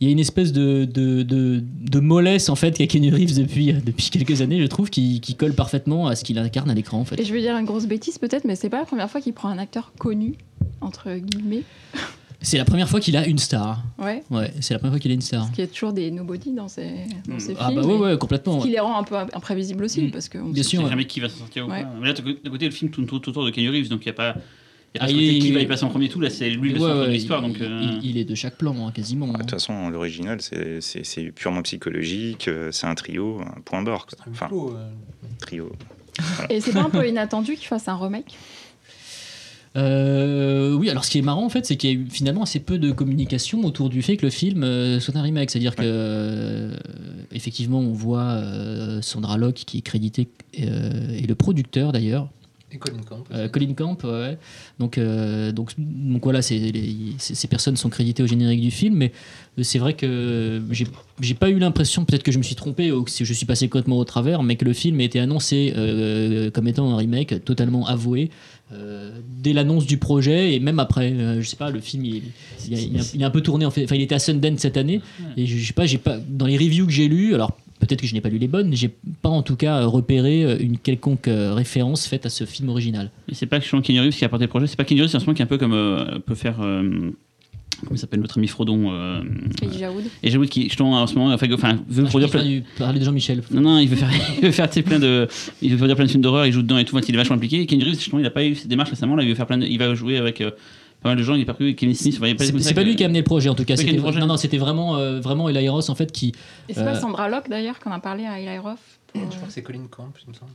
[0.00, 3.72] il y a une espèce de, de, de, mollesse en fait qu'a Keanu Reeves depuis,
[3.72, 6.98] depuis quelques années, je trouve, qui, qui colle parfaitement à ce qu'il incarne à l'écran
[6.98, 7.18] en fait.
[7.20, 9.32] Et je vais dire une grosse bêtise peut-être, mais c'est pas la première fois qu'il
[9.32, 10.34] prend un acteur connu,
[10.80, 11.62] entre guillemets.
[12.44, 13.82] C'est la première fois qu'il a une star.
[13.98, 14.22] Ouais.
[14.30, 15.40] Ouais, c'est la première fois qu'il a une star.
[15.40, 16.90] Parce qu'il y a toujours des nobody dans ces
[17.58, 17.80] Ah films.
[17.80, 18.60] bah ouais, ouais, complètement.
[18.60, 20.10] Ce qui les rend un peu imprévisibles aussi, Mm.
[20.12, 20.82] parce que on Bien sait- sûr.
[20.84, 20.90] Ouais.
[20.90, 21.82] jamais qui va s'en sortir ou Ouais.
[21.82, 21.90] pas.
[22.00, 24.10] Mais là, d'un côté- le film tourne tout autour de Kenny Reeves, donc il n'y
[24.10, 24.34] a pas.
[24.96, 26.20] Il y a pas Ah, ce il côté qui va y passer en premier tout,
[26.20, 27.42] là c'est lui le Ouais, centre ouais, de l'histoire.
[27.44, 29.26] il, Donc, euh, il- il est de chaque plan, hein, quasiment.
[29.30, 33.60] Ah, De toute façon, l'original, c'est- c'est c'est purement psychologique, euh, c'est un trio, un
[33.64, 34.06] point barre.
[34.06, 34.18] quoi.
[34.30, 34.90] Enfin, euh,
[35.40, 35.72] trio.
[36.50, 38.36] Et c'est pas un peu inattendu qu'il fasse un remake?
[39.76, 42.42] Euh, oui, alors ce qui est marrant en fait, c'est qu'il y a eu finalement
[42.42, 45.50] assez peu de communication autour du fait que le film euh, soit un remake.
[45.50, 46.76] C'est-à-dire que euh,
[47.32, 48.40] effectivement, on voit
[49.02, 50.28] Sandra Locke qui est crédité
[50.60, 52.28] euh, et le producteur d'ailleurs,
[52.70, 53.24] Et Colin Camp.
[53.32, 53.98] euh, Colin Camp.
[54.04, 54.38] ouais.
[54.78, 59.12] Donc, euh, donc, donc voilà, les- ces personnes sont créditées au générique du film, mais
[59.62, 60.62] c'est vrai que
[61.20, 63.68] j'ai pas eu l'impression, peut-être que je me suis trompé ou que je suis passé
[63.68, 67.86] complètement au travers, mais que le film été annoncé euh, comme étant un remake totalement
[67.86, 68.30] avoué
[69.42, 71.12] dès l'annonce du projet et même après.
[71.12, 72.22] Euh, je sais pas, le film il,
[72.68, 73.84] il, a, il a- il a un peu tourné en fait.
[73.84, 75.00] Enfin, il était à Sundance cette année
[75.36, 77.56] et je, je sais pas, j'ai pas dans les reviews que j'ai lues, alors.
[77.80, 78.88] Peut-être que je n'ai pas lu les bonnes, j'ai
[79.20, 83.10] pas en tout cas repéré euh, une quelconque euh, référence faite à ce film original.
[83.28, 85.10] Et c'est pas que Kenny Reeves qui a porté le projet, c'est pas Kenny Reeves,
[85.10, 86.62] c'est ce moment qui est un peu comme euh, peut faire.
[86.62, 87.10] euh,
[87.84, 89.20] comment il s'appelle notre ami Frodon euh,
[89.62, 92.44] Elijah Wood Et j'avoue qu'il justement, en ce moment, enfin, enfin, veut Ah, produire plein.
[92.44, 93.42] du- parler de Jean-Michel.
[93.50, 95.28] Non, non, il veut faire, il veut faire plein de,
[95.62, 97.36] il veut produire plein de films d'horreur, il joue dedans et tout, il est vachement
[97.36, 97.60] impliqué.
[97.60, 99.46] Et Kenny Reeves, justement, il a pas eu cette démarche récemment, là, il veut faire
[99.46, 100.50] plein de, il va jouer avec euh,
[101.02, 102.86] pas mal de gens, il est pas pris Kevin Smith, enfin, pas- C'est pas que-
[102.86, 103.74] lui qui a amené le projet en tout cas.
[103.76, 106.32] Qui C'était non non c'était vraiment euh, vraiment Eli Ross en fait qui.
[106.68, 108.78] Et c'est Euh, pas Sandra Locke d'ailleurs qu'on a parlé à Eli Roth?
[109.12, 110.50] Pour, Je crois que c'est Colin Camp, il me semble.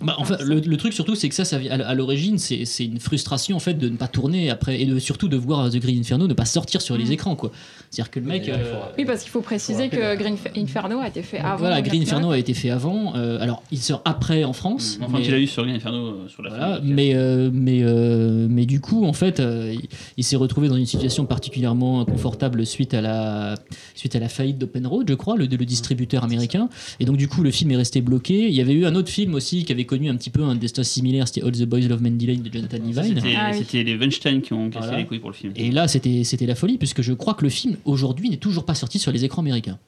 [0.00, 3.00] Bah, en fait, le, le truc surtout c'est que ça, à, à l'origine c'est une
[3.00, 5.98] frustration en fait de ne pas tourner après et de surtout de voir The Green
[6.00, 7.12] Inferno ne pas sortir sur les Mhm.
[7.12, 7.50] écrans quoi.
[7.90, 8.44] C'est-à-dire que le mec.
[8.44, 11.56] Faut euh, Oui, parce qu'il faut préciser que Green Inferno a été fait avant.
[11.56, 13.16] voilà, Green Inferno a été fait avant.
[13.16, 14.98] euh, alors, il sort après en France.
[15.02, 16.80] Enfin, mais- tu l'as eu sur Green Inferno euh, sur la Voilà, fin.
[16.84, 20.76] mais, euh, mais, euh, mais du coup, en fait, euh, il, il s'est retrouvé dans
[20.76, 23.54] une situation particulièrement inconfortable suite à la,
[23.94, 26.68] suite à la faillite d'Open Road, je crois, le, le distributeur américain.
[27.00, 28.48] Et donc, du coup, le film est resté bloqué.
[28.48, 30.54] Il y avait eu un autre film aussi qui avait connu un petit peu un
[30.54, 33.16] destin similaire, c'était All the Boys Love Mandy Lane de Jonathan Levine.
[33.16, 33.58] C'était Ah oui.
[33.58, 34.98] c'était les Weinstein qui ont cassé Voilà.
[35.02, 35.52] les couilles pour le film.
[35.56, 38.64] Et là, c'était c'était la folie, puisque je crois que le film, aujourd'hui, n'est toujours
[38.64, 39.78] pas sorti sur les écrans américains.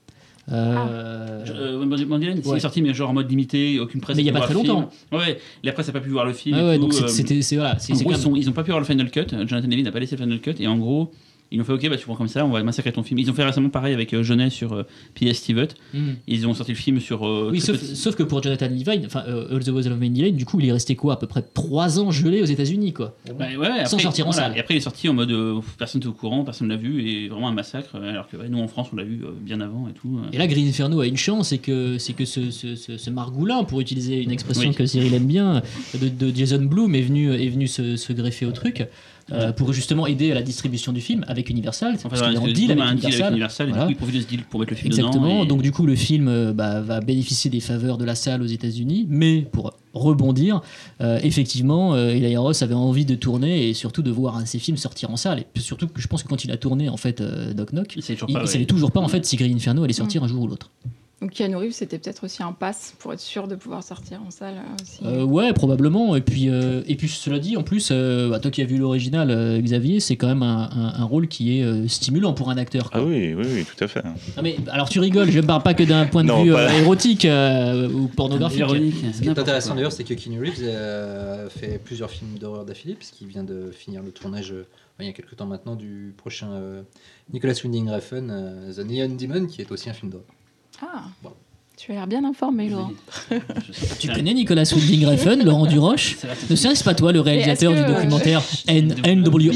[0.50, 1.84] Euh, Je- Euh,
[2.18, 2.42] Lane, Ouais.
[2.44, 4.16] c'est sorti, mais genre en mode limité, aucune presse.
[4.16, 4.90] Mais il y a pas très voir longtemps.
[5.12, 6.56] Ouais, la presse n'a pas pu voir le film.
[6.58, 8.62] ah et ouais, tout, donc euh, c'était c'est- voilà, En gros, même- ils ont pas
[8.64, 9.26] pu avoir le final cut.
[9.46, 10.54] Jonathan Levy n'a pas laissé le final cut.
[10.58, 11.12] Et en gros,
[11.52, 13.18] ils ont fait OK, bah, tu prends comme ça, on va massacrer ton film.
[13.18, 14.82] Ils ont fait récemment pareil avec euh, Jeunet sur euh,
[15.14, 15.38] P.S.
[15.38, 15.66] Stewart.
[15.94, 16.16] Mhm.
[16.28, 17.26] Ils ont sorti le film sur.
[17.26, 20.00] euh, Oui, sauf, petit- sauf que pour Jonathan Levine, enfin, euh, All the Boys of
[20.00, 22.92] Lane, du coup, il est resté quoi À peu près 3 ans gelé aux États-Unis,
[22.92, 23.16] quoi.
[23.38, 24.48] Ouais, ouais, Sans sortir en voilà.
[24.48, 24.56] salle.
[24.56, 27.02] Et après, il est sorti en mode euh, personne n'était au courant, personne l'a vu,
[27.08, 27.96] et vraiment un massacre.
[27.96, 30.20] Alors que ouais, nous en France, on l'a vu bien avant et tout.
[30.32, 33.10] Et là, Green Inferno a une chance, c'est que, c'est que ce, ce, ce, ce
[33.10, 34.74] margoulin, pour utiliser une expression Oui.
[34.76, 35.62] que Cyril aime bien,
[36.00, 38.86] de, de Jason Blum est venu, est venu se, se greffer au truc.
[39.32, 42.36] Euh, pour justement aider à la distribution du film avec Universal, Enfin, parce qu'il est
[42.38, 43.22] en parce que deal avec a un deal Universal.
[43.22, 43.86] avec Universal, et Voilà.
[43.86, 45.24] du coup, il profite de ce deal pour mettre le film Exactement.
[45.28, 45.44] dedans.
[45.44, 48.42] et- Donc du coup, le film euh, bah, va bénéficier des faveurs de la salle
[48.42, 50.60] aux États-Unis, mais pour rebondir,
[51.00, 54.46] euh, effectivement, euh, Eli Ross avait envie de tourner et surtout de voir un de
[54.46, 55.40] ses films sortir en salle.
[55.56, 57.92] Et surtout que je pense que quand il a tourné en fait euh, Knock Knock,
[57.96, 58.40] il savait toujours pas.
[58.40, 58.46] il ouais.
[58.52, 60.70] savait toujours pas en fait si Green Inferno allait sortir un jour ou l'autre.
[61.20, 64.30] Donc Keanu Reeves, c'était peut-être aussi un pass pour être sûr de pouvoir sortir en
[64.30, 65.00] salle euh, aussi.
[65.04, 66.16] Euh, ouais, probablement.
[66.16, 68.78] Et puis, euh, et puis cela dit, en plus, euh, bah, toi qui as vu
[68.78, 72.48] l'original, euh, Xavier, c'est quand même un, un- un rôle qui est euh, stimulant pour
[72.48, 72.90] un acteur.
[72.90, 73.02] quoi.
[73.02, 74.00] Ah oui, oui, oui, tout à fait.
[74.38, 76.52] Ah, mais alors tu rigoles, je ne parle pas que d'un point de Non, vue
[76.52, 78.60] pas- euh, érotique euh, ou pornographique.
[78.60, 78.94] Ironique.
[79.12, 82.94] Ce qui est intéressant d'ailleurs, c'est que Keanu Reeves euh, fait plusieurs films d'horreur d'affilée,
[82.94, 84.64] puisqu'il vient de finir le tournage euh,
[85.00, 86.82] il y a quelques temps maintenant du prochain euh,
[87.32, 90.26] Nicolas Winding Refn, euh, The Neon Demon, qui est aussi un film d'horreur.
[90.82, 91.30] Ah, Bon.
[91.76, 92.90] tu as l'air bien informé, Laurent.
[93.98, 96.16] Tu connais Nicolas Winding Refn, Laurent Duroche
[96.48, 99.52] Ne serait-ce pas toi le réalisateur du que- documentaire N- NWR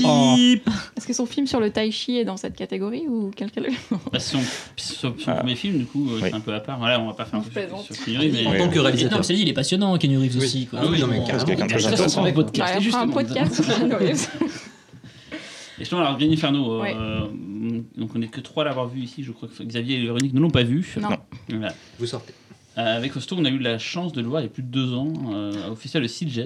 [0.96, 3.62] Est-ce que son film sur le tai chi est dans cette catégorie ou quelqu'un
[4.12, 4.38] Bah, son,
[4.76, 5.34] son, son Ah.
[5.36, 6.28] premier film, du coup, euh, Oui.
[6.30, 6.78] c'est un peu à part.
[6.78, 9.48] Voilà, on va pas faire un sur, Keanu En tant que réalisateur, c'est dit, il
[9.48, 10.66] est passionnant, Keanu Reeves aussi.
[10.66, 10.80] Quoi.
[10.82, 12.08] Ah oui, non, mais carrément.
[12.08, 14.28] son podcast, un podcast sur Keanu Reeves.
[15.78, 17.20] Et justement, alors, Green Inferno, euh,
[17.96, 20.32] donc on n'est que trois à l'avoir vu ici, je crois que Xavier et Véronique
[20.34, 20.94] ne l'ont pas vu.
[21.00, 21.08] Non.
[21.48, 21.74] Voilà.
[21.98, 22.32] Vous sortez.
[22.76, 24.62] Euh, avec Costo, on a eu la chance de le voir il y a plus
[24.64, 26.40] de deux ans, euh, au festival de Sitges.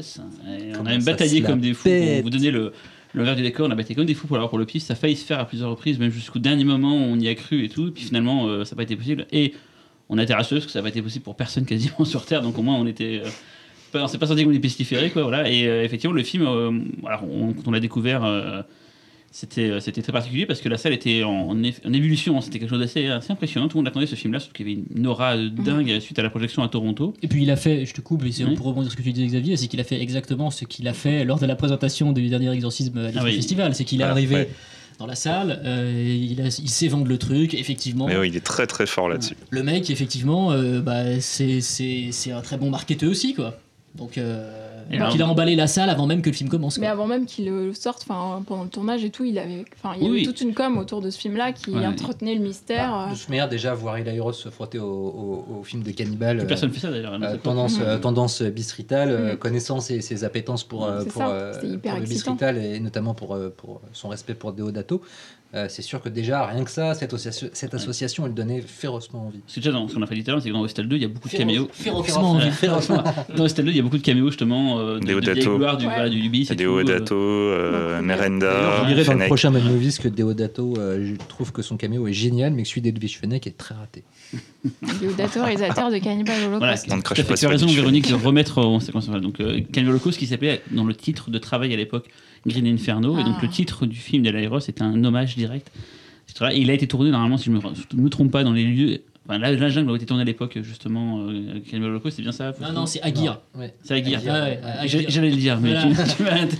[0.78, 2.72] On a même bataillé comme des fous pour vous donner le,
[3.14, 3.66] le verre du décor.
[3.66, 4.88] On a bataillé comme des fous pour l'avoir pour le piste.
[4.88, 7.28] Ça a failli se faire à plusieurs reprises, même jusqu'au dernier moment où on y
[7.28, 7.88] a cru et tout.
[7.88, 9.26] Et puis finalement, euh, ça n'a pas été possible.
[9.32, 9.54] Et
[10.10, 12.24] on a été rassurés parce que ça n'a pas été possible pour personne quasiment sur
[12.26, 12.42] Terre.
[12.42, 13.22] Donc au moins, on était.
[13.24, 13.28] euh,
[13.92, 15.22] pas- on s'est pas senti comme des pestiférés, quoi.
[15.22, 15.50] Voilà.
[15.50, 18.22] Et euh, effectivement, le film, euh, alors, on- quand on l'a découvert.
[19.28, 21.62] Euh, c'était, euh, c'était très particulier parce que la salle était en, en
[21.92, 23.68] ébullition, c'était quelque chose d'assez assez impressionnant.
[23.68, 26.18] Tout le monde attendait ce film-là, sauf qu'il y avait une aura euh, dingue suite
[26.18, 27.14] à la projection à Toronto.
[27.22, 28.54] Et puis il a fait, je te coupe, et c'est Oui.
[28.54, 30.88] pour rebondir sur ce que tu disais Xavier, c'est qu'il a fait exactement ce qu'il
[30.88, 33.34] a fait lors de la présentation du dernier exorcisme à Ah oui.
[33.36, 33.74] Festival.
[33.74, 34.48] C'est qu'il est Voilà, arrivé ouais.
[34.98, 35.60] dans la salle.
[35.64, 38.06] euh, il, a- il sait vendre le truc, effectivement.
[38.06, 39.34] Mais oui, il est très très fort là-dessus.
[39.50, 43.46] Le mec, effectivement, euh, bah, c'est c'est- c'est un très bon marketeur aussi, quoi.
[43.46, 44.18] Euh, donc
[44.96, 46.78] alors- il a emballé la salle avant même que le film commence.
[46.78, 49.94] Mais avant même qu'il le sorte, enfin pendant le tournage et tout, il avait, enfin
[50.00, 50.16] il y Oui.
[50.18, 51.86] avait toute une com autour de ce film-là qui Ouais.
[51.86, 52.90] entretenait le mystère.
[52.92, 55.90] Bah, de toute manière, déjà, voir Eli Roth se frotter au, au- au film de
[55.90, 56.36] cannibale.
[56.38, 57.18] Plus euh, personne fait ça d'ailleurs.
[57.22, 57.84] euh, tendance, Mhm.
[57.86, 59.36] euh, tendance bistritale, euh, Mhm.
[59.38, 63.80] connaissant ses, ses appétences pour, euh, pour, euh, le bistrital et notamment pour, euh, pour
[63.92, 65.02] son respect pour Deodato,
[65.54, 69.26] euh, c'est sûr que déjà, rien que ça, cette association, cette association elle donnait férocement
[69.28, 69.40] envie.
[69.46, 70.96] C'est déjà dans ce qu'on a fait tout à l'heure, c'est que dans Hostel 2,
[70.96, 71.68] il y a beaucoup de caméos.
[71.72, 72.50] Férocement envie.
[72.50, 73.02] Férocement.
[73.36, 75.32] Dans Hostel 2, il y a beaucoup de caméos justement euh, de, de Deodato.
[75.32, 75.92] vieilles gloires du, Ouais.
[76.84, 79.26] voilà, euh, Merenda, je dirais dans le Fennec.
[79.28, 82.68] prochain Mad Movies que Deodato, euh, je trouve que son caméo est génial, mais que
[82.68, 84.04] celui d'Edwige Fenech est très raté.
[85.00, 86.88] Deodato, réalisateur de Cannibal Voilà, Holocaust.
[86.88, 89.06] Ne tu as raison, Véronique, de remettre en séquence.
[89.06, 92.08] voilà, Donc, euh, Cannibal Holocaust qui s'appelait dans le titre de travail à l'époque
[92.46, 93.18] Green Inferno.
[93.18, 93.42] Et donc, Ah.
[93.42, 95.70] le titre du film d'Eli Ross est un hommage direct.
[96.52, 99.02] Et il a été tourné normalement, si je ne me, trompe pas, dans les lieux.
[99.26, 101.20] Enfin, la, la jungle a été tournée à l'époque, justement.
[101.20, 103.40] Euh, Cannibal Holocaust, c'est bien ça Non, non, c'est Aguirre.
[103.56, 103.74] Ouais.
[103.82, 104.20] C'est Aguirre.
[104.28, 105.04] Ah ouais, Aguirre.
[105.08, 106.46] J'allais le dire, mais Voilà.
[106.46, 106.56] tu,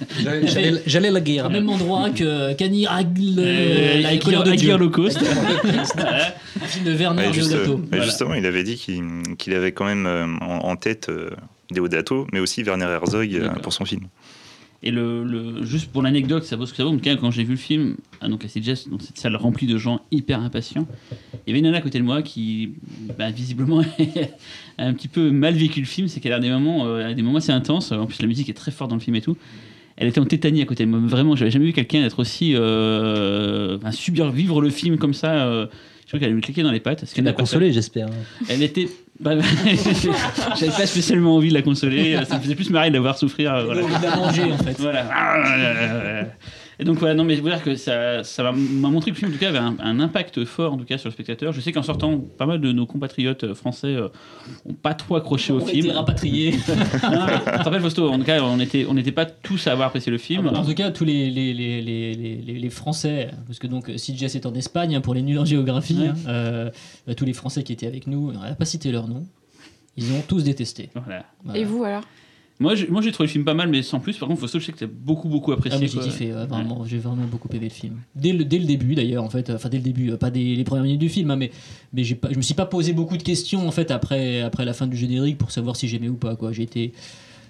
[0.46, 1.46] tu J'allais- la guerre.
[1.46, 3.36] Au même endroit que Cani Agle.
[3.38, 4.74] Euh, la colère de Aguirre.
[4.76, 5.18] Holocaust.
[5.18, 7.80] Un film de Werner Ouais, juste- Deodato.
[7.88, 8.04] Voilà.
[8.04, 11.30] Justement, il avait dit qu'il avait quand même euh, en, en tête euh,
[11.70, 14.02] Deodato, mais aussi Werner Herzog euh, pour son film.
[14.82, 16.96] Et le, juste pour l'anecdote, ça vaut ce que ça vaut.
[17.20, 20.02] Quand j'ai vu le film, ah, donc à CJS, dans cette salle remplie de gens
[20.12, 22.74] hyper impatients, il y avait une nana à côté de moi qui,
[23.18, 23.80] bah, visiblement,
[24.78, 26.06] a un petit peu mal vécu le film.
[26.06, 27.90] C'est qu'elle a des moments, euh, des moments assez intenses.
[27.90, 29.36] En plus, la musique est très forte dans le film et tout.
[29.96, 31.00] Elle était en tétanie à côté de moi.
[31.02, 32.52] Vraiment, j'avais jamais vu quelqu'un être aussi.
[32.54, 35.44] Euh, enfin, subir, vivre le film comme ça.
[35.46, 35.66] euh,
[36.08, 37.04] je crois qu'elle me cliquer dans les pattes.
[37.04, 37.42] ce Tu l'as n'a pas fait.
[37.42, 38.08] consolé, j'espère.
[38.48, 38.88] Elle était.
[39.24, 42.18] J'avais pas spécialement envie de la consoler.
[42.26, 43.54] Ça me faisait plus marrer de la voir souffrir.
[43.54, 43.82] euh, voilà.
[43.82, 44.76] Il a mangé en fait.
[44.78, 46.24] Voilà.
[46.80, 49.18] Et donc voilà, non mais je veux dire que ça, ça m'a montré que le
[49.18, 51.52] film en tout cas avait un, un impact fort en tout cas sur le spectateur.
[51.52, 54.08] Je sais qu'en sortant, pas mal de nos compatriotes euh, français euh,
[54.64, 55.86] ont pas trop accroché au film.
[55.86, 56.54] était rapatriés.
[57.02, 60.12] Non, rappelles Fausto, en tout cas on était on n'était pas tous à avoir apprécié
[60.12, 60.46] le film.
[60.48, 64.36] En tout cas, tous les, les, les, les, les, les Français, parce que donc CJS
[64.36, 66.08] est en Espagne, hein, pour les nuls en géographie, Ouais.
[66.08, 66.70] hein, euh,
[67.08, 69.26] euh, tous les Français qui étaient avec nous, on n'a pas cité leur nom,
[69.96, 70.90] ils ont tous détesté.
[70.94, 71.24] Voilà.
[71.42, 71.58] Voilà.
[71.58, 72.02] Et vous alors?
[72.60, 74.16] Moi j'ai moi, j'ai trouvé le film pas mal mais sans plus.
[74.18, 75.78] Par contre Fausto, je sais que tu as beaucoup beaucoup Ah, apprécié.
[75.80, 76.02] mais j'ai quoi.
[76.04, 77.94] kiffé, ouais, vraiment, j'ai vraiment beaucoup aimé le film.
[78.16, 80.40] Dès le, dès le début d'ailleurs, en fait, enfin dès le début, euh, pas dès
[80.56, 81.52] les premières minutes du film, hein, mais,
[81.92, 84.64] mais j'ai pas, je me suis pas posé beaucoup de questions en fait après, après
[84.64, 86.34] la fin du générique pour savoir si j'aimais ou pas.
[86.34, 86.50] Quoi.
[86.52, 86.92] J'ai été,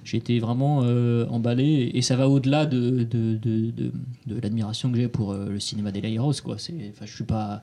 [0.05, 3.93] j'ai été vraiment euh, emballé et ça va au-delà de, de, de, de,
[4.27, 6.43] de l'admiration que j'ai pour euh, le cinéma d'Eli Ross.
[6.43, 6.57] Quoi.
[6.59, 7.63] C'est, enfin, je suis pas.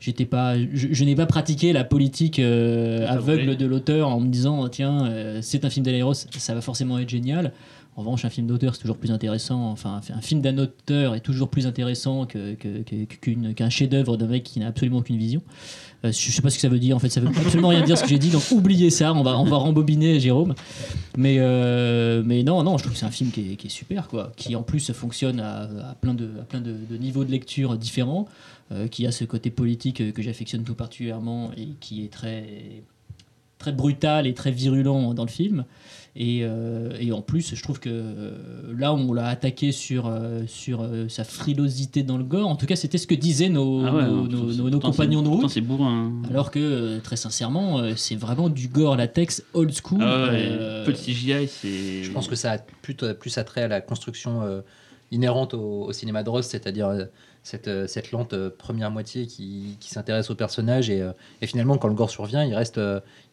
[0.00, 4.28] J'étais pas, je, je n'ai pas pratiqué la politique euh, aveugle de l'auteur en me
[4.28, 7.52] disant tiens euh, c'est un film d'Eli Ross, ça va forcément être génial.
[7.98, 9.70] En revanche, un film d'auteur, c'est toujours plus intéressant.
[9.70, 14.18] Enfin, un film d'un auteur est toujours plus intéressant que- que- que- qu'une- qu'un chef-d'œuvre
[14.18, 15.40] d'un mec qui n'a absolument aucune vision.
[16.04, 16.94] Euh, je sais pas ce que ça veut dire.
[16.94, 18.28] En fait, ça veut absolument rien dire ce que j'ai dit.
[18.28, 19.14] Donc, oubliez ça.
[19.14, 20.54] On va, on va rembobiner, Jérôme.
[21.16, 23.70] Mais, euh, mais non, non, je trouve que c'est un film qui est, qui est
[23.70, 24.30] super, quoi.
[24.36, 27.78] Qui en plus fonctionne à, à plein de, à plein de, de niveaux de lecture
[27.78, 28.28] différents.
[28.72, 32.82] Euh, qui a ce côté politique euh, que j'affectionne tout particulièrement et qui est très
[33.58, 35.64] très brutal et très virulent dans le film.
[36.18, 38.30] Et, euh, et en plus, je trouve que euh,
[38.76, 42.48] là, on l'a attaqué sur, euh, sur sa frilosité dans le gore.
[42.48, 44.26] En tout cas, c'était ce que disaient nos, Ah ouais, nos,
[44.70, 45.48] pourtant, compagnons de route.
[45.50, 46.12] c'est bourrin.
[46.30, 49.98] Alors que, très sincèrement, c'est vraiment du gore latex old school.
[50.02, 52.02] Ah ouais, Euh, peu de CGI, c'est.
[52.02, 54.60] Je pense que ça a plutôt plus attrait à la construction euh,
[55.10, 57.04] inhérente au, au cinéma de Ross, c'est-à-dire euh,
[57.46, 61.46] cette, euh, cette lente euh, première moitié qui, qui s'intéresse au personnage et, euh, et
[61.46, 62.78] finalement quand le gore survient, il reste,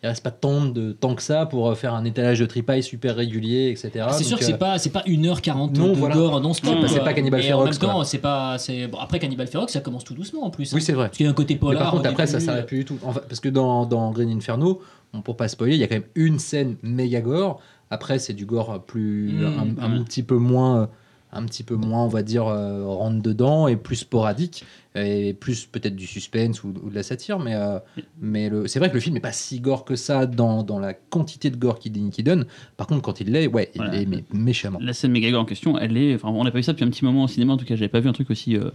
[0.04, 3.16] il reste pas tant de temps que ça pour faire un étalage de tripaille super
[3.16, 4.06] régulier, etc.
[4.12, 6.14] c'est sûr que c'est pas pas 1h40 non, de voilà.
[6.16, 6.76] gore non stop.
[6.88, 7.90] C'est pas- Cannibal Et en même Ferox, quoi.
[7.90, 10.72] temps, c'est pas c'est bon, après Cannibal Ferox, ça commence tout doucement en plus.
[10.72, 10.76] hein.
[10.76, 11.06] Oui, c'est vrai.
[11.08, 11.82] Parce qu'il y a un côté Mais polar.
[11.84, 12.46] par contre, après, ça début.
[12.46, 13.00] s'arrête plus du tout.
[13.04, 14.80] Enfin, parce que dans, dans Green Inferno,
[15.14, 17.60] bon, pour pas spoiler, il y a quand même une scène méga gore.
[17.90, 19.46] Après, c'est du gore plus Mm,
[19.80, 20.04] un, un ouais.
[20.06, 20.90] petit peu moins,
[21.34, 24.64] un petit peu moins, on va dire, euh, rentre dedans et plus sporadique
[24.96, 27.40] et plus peut-être du suspense ou, ou de la satire.
[27.40, 27.80] Mais, euh,
[28.22, 30.94] mais c'est vrai que le film n'est pas si gore que ça dans, dans la
[30.94, 31.92] quantité de gore qu'il
[32.24, 32.46] donne.
[32.78, 33.98] Par contre, quand il l'est, ouais, il Voilà.
[33.98, 34.80] l'est mais méchamment.
[34.82, 36.14] La scène méga gore en question, elle est.
[36.16, 37.54] Enfin, on n'a pas vu ça depuis un petit moment au cinéma.
[37.54, 38.70] En tout cas, j'avais pas vu un truc aussi euh,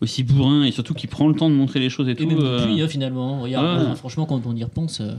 [0.00, 2.26] aussi bourrin et surtout qui prend le temps de montrer les choses et, Et tout.
[2.26, 3.42] même depuis, hein, finalement.
[3.42, 3.86] Regarde, Ouais.
[3.90, 5.00] hein, franchement, quand on y repense.
[5.02, 5.12] euh,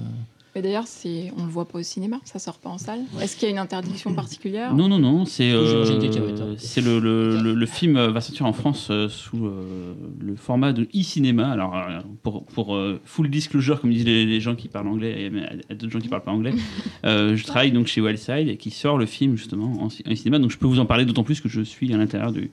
[0.56, 3.00] Mais d'ailleurs, c'est on le voit pas au cinéma, ça sort pas en salle.
[3.22, 4.74] Est-ce qu'il y a une interdiction particulière?
[4.76, 6.56] Non, non, non, c'est euh, hein.
[6.58, 10.74] c'est le, le, le, le film va sortir en France euh, sous euh, le format
[10.74, 11.50] de e-cinéma.
[11.50, 11.74] Alors,
[12.22, 15.46] pour, pour euh, full disclosure, comme disent les, les gens qui parlent anglais et même
[15.46, 16.54] à- à d'autres gens qui parlent pas anglais,
[17.06, 20.38] euh, je travaille donc chez Wildside et qui sort le film justement en, en cinéma.
[20.40, 22.52] Donc, je peux vous en parler d'autant plus que je suis à l'intérieur du,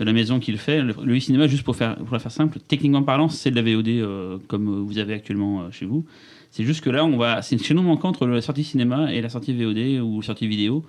[0.00, 0.82] de la maison qui le fait.
[0.82, 3.62] Le, le cinéma, juste pour faire, pour la faire simple, techniquement parlant, c'est de la
[3.62, 6.04] VOD euh, comme vous avez actuellement euh, chez vous.
[6.50, 9.20] C'est juste que là, on va, c'est une chaîne manquant entre la sortie cinéma et
[9.20, 10.84] la sortie VOD ou sortie vidéo.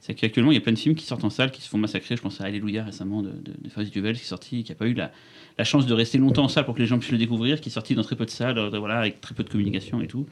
[0.00, 1.78] C'est qu'actuellement, il y a plein de films qui sortent en salle, qui se font
[1.78, 2.16] massacrer.
[2.16, 4.88] Je pense à Alléluia récemment de, de, de Duvel, qui est sorti, qui n'a pas
[4.88, 5.12] eu la,
[5.64, 7.72] chance de rester longtemps en salle pour que les gens puissent le découvrir, qui est
[7.72, 10.26] sorti dans très peu de salles, euh, voilà, avec très peu de communication et tout.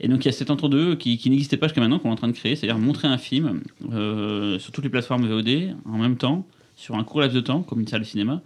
[0.00, 2.12] Et donc il y a cet entre-deux qui, qui n'existait pas jusqu'à maintenant, qu'on est
[2.12, 3.62] en train de créer, c'est-à-dire montrer un film
[3.92, 6.44] euh, sur toutes les plateformes VOD en même temps,
[6.74, 8.42] sur un court laps de temps, comme une salle de cinéma,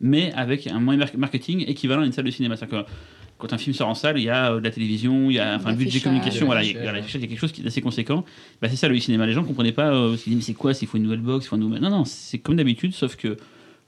[0.00, 2.56] mais avec un moyen mar- marketing équivalent à une salle de cinéma.
[2.58, 2.90] C'est-à-dire que
[3.38, 5.38] quand un film sort en salle, il y a euh, de la télévision, il y
[5.38, 7.40] a enfin, le budget communication, voilà, il y a, voilà, l'affichage, il y a quelque
[7.40, 8.24] chose qui est assez conséquent.
[8.62, 9.26] Bah, c'est ça le cinéma.
[9.26, 11.20] Les gens ne comprenaient pas, euh, ils disaient, mais c'est quoi S'il faut une nouvelle
[11.20, 11.80] box, il faut un nouvel.
[11.82, 13.36] Non, non, c'est comme d'habitude, sauf que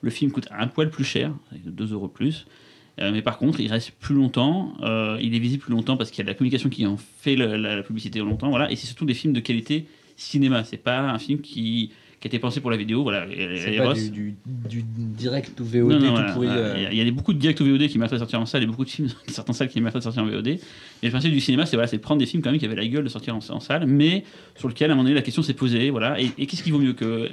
[0.03, 1.33] le film coûte un poil plus cher,
[1.65, 2.47] 2 euros plus.
[2.99, 4.75] Euh, mais par contre, il reste plus longtemps,
[5.21, 7.37] il est visible plus longtemps parce qu'il y a de la communication qui en fait
[7.37, 8.71] la, la- la publicité longtemps, voilà.
[8.73, 9.87] Et c'est surtout des films de qualité
[10.17, 10.65] cinéma.
[10.65, 11.91] C'est pas un film qui,
[12.29, 13.27] qui été pensé pour la vidéo, voilà.
[13.29, 14.35] Et- C'est et pas du, du,
[14.67, 16.49] du direct ou VOD non, non, tout voilà, pourri.
[16.51, 16.89] euh.
[16.93, 18.85] Il y a- beaucoup de directs VOD qui méritent de sortir en salle et beaucoup
[18.85, 20.47] de films qui sortent en salle qui méritent de sortir en VOD.
[20.49, 20.59] Et
[21.03, 22.87] le principe du cinéma, c'est voilà, c'est prendre des films quand même qui avaient la
[22.87, 24.25] gueule de sortir en, en salle, mais
[24.57, 25.91] sur lequel à un moment donné la question s'est posée.
[25.91, 26.21] Voilà.
[26.21, 27.29] Et, et qu'est-ce qui vaut mieux que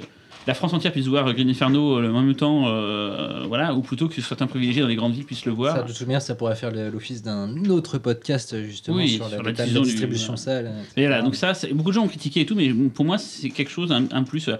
[0.46, 4.08] la France entière puisse voir Green Inferno euh, en même temps, euh, voilà, ou plutôt
[4.08, 5.74] que certains privilégiés dans les grandes villes puissent le voir?
[5.74, 9.42] Ça, de toute manière, ça pourrait faire l'office d'un autre podcast justement Oui, sur, sur
[9.42, 10.36] la, du- distribution voilà.
[10.36, 10.72] salle.
[10.98, 11.24] Et voilà, etc.
[11.24, 13.90] donc ça, beaucoup de gens ont critiqué et tout, mais pour moi, c'est quelque chose,
[13.90, 14.50] un, un plus.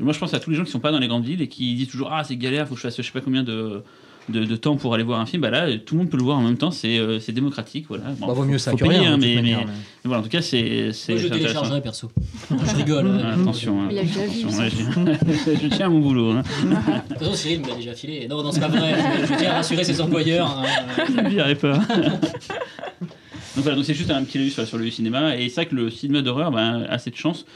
[0.00, 1.48] Moi, je pense à tous les gens qui sont pas dans les grandes villes et
[1.48, 3.82] qui disent toujours Ah, c'est galère, faut que je fasse je sais pas combien de,
[4.28, 5.40] de, de temps pour aller voir un film.
[5.42, 7.86] Bah là, tout le monde peut le voir en même temps, c'est euh, c'est démocratique.
[7.88, 8.04] Voilà.
[8.18, 9.64] Bon, Bah, vaut mieux ça faut que payer, rien, hein, de toute mais, manière, mais-
[9.66, 11.60] mais- mais voilà, en tout cas, c'est c'est Moi, je c'est intéressant.
[11.60, 12.10] téléchargerai perso.
[12.50, 13.20] je rigole.
[13.22, 14.08] Ah, attention, hein, Il a ouais,
[14.70, 16.30] je, je tiens à mon boulot.
[16.32, 16.42] hein.
[16.42, 18.26] De toute façon, Cyril me l'a déjà filé.
[18.28, 18.94] Non, non, c'est pas vrai.
[19.22, 20.48] Je, je tiens à rassurer ses employeurs.
[20.58, 21.04] hein.
[21.22, 21.78] Ne pas.
[23.56, 25.36] donc voilà, donc c'est juste un petit laïus sur, sur le cinéma.
[25.36, 27.46] Et c'est vrai que le cinéma d'horreur ben, a cette chance.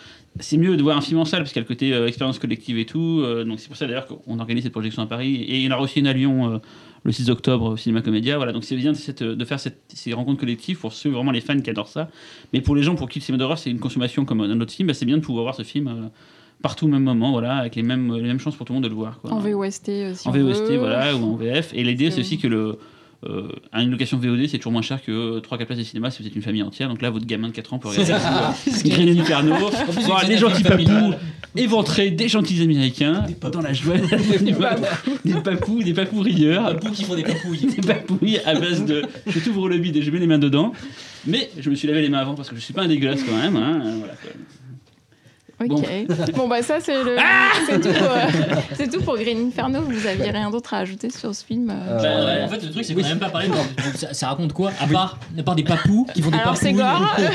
[0.41, 2.07] C'est mieux de voir un film en salle parce qu'il y a le côté euh,
[2.07, 3.21] expérience collective et tout.
[3.25, 5.35] euh, donc c'est pour ça d'ailleurs qu'on organise cette projection à Paris.
[5.37, 6.59] Et il y en aura aussi une à Lyon euh,
[7.03, 8.37] le 6 octobre au Cinéma Comédia.
[8.37, 11.33] Voilà, donc c'est bien de, cette- de faire cette- ces rencontres collectives pour ceux vraiment
[11.33, 12.09] les fans qui adorent ça.
[12.53, 14.73] Mais pour les gens pour qui le cinéma d'horreur c'est une consommation comme un autre
[14.73, 16.11] film, ben, c'est bien de pouvoir voir ce film
[16.63, 18.85] partout au même moment, voilà, avec les mêmes, les mêmes chances pour tout le monde
[18.85, 19.21] de le voir.
[19.21, 19.33] Quoi.
[19.33, 20.77] En VOST, si en on VOST, veut.
[20.79, 21.73] voilà, ou en VF.
[21.75, 22.79] Et l'idée, c'est aussi que le.
[23.27, 26.23] Euh, à une location VOD, c'est toujours moins cher que 3-4 places de cinéma si
[26.23, 26.89] vous êtes une famille entière.
[26.89, 28.13] Donc là, votre gamin de 4 ans peut regarder
[28.85, 29.55] Green Inferno,
[30.05, 31.19] voir des famille papous, familiale.
[31.57, 33.97] éventrer des gentils américains dans la joie,
[34.41, 37.67] des papous, des papous, des rieurs, Papous qui font des papouilles.
[37.67, 40.73] des papouilles à base de je t'ouvre le bide et je mets les mains dedans.
[41.27, 43.25] Mais je me suis lavé les mains avant parce que je suis pas un dégueulasse
[43.25, 43.57] quand même.
[43.57, 44.31] hein, voilà, quoi.
[45.61, 45.87] Ok.
[46.37, 47.17] Bon, bah ça, c'est le...
[47.19, 48.27] Ah c'est tout, euh,
[48.75, 49.81] c'est tout pour Green Inferno.
[49.83, 52.43] Vous aviez rien d'autre à ajouter sur ce film euh, Euh, Bah, ouais.
[52.45, 53.49] En fait, le truc, c'est qu'on n'a même pas parlé.
[53.49, 53.55] de-
[53.97, 54.71] Ça, ça raconte quoi?
[54.81, 57.17] À part, à part des papous qui font des Alors, c'est gore.
[57.19, 57.29] Euh,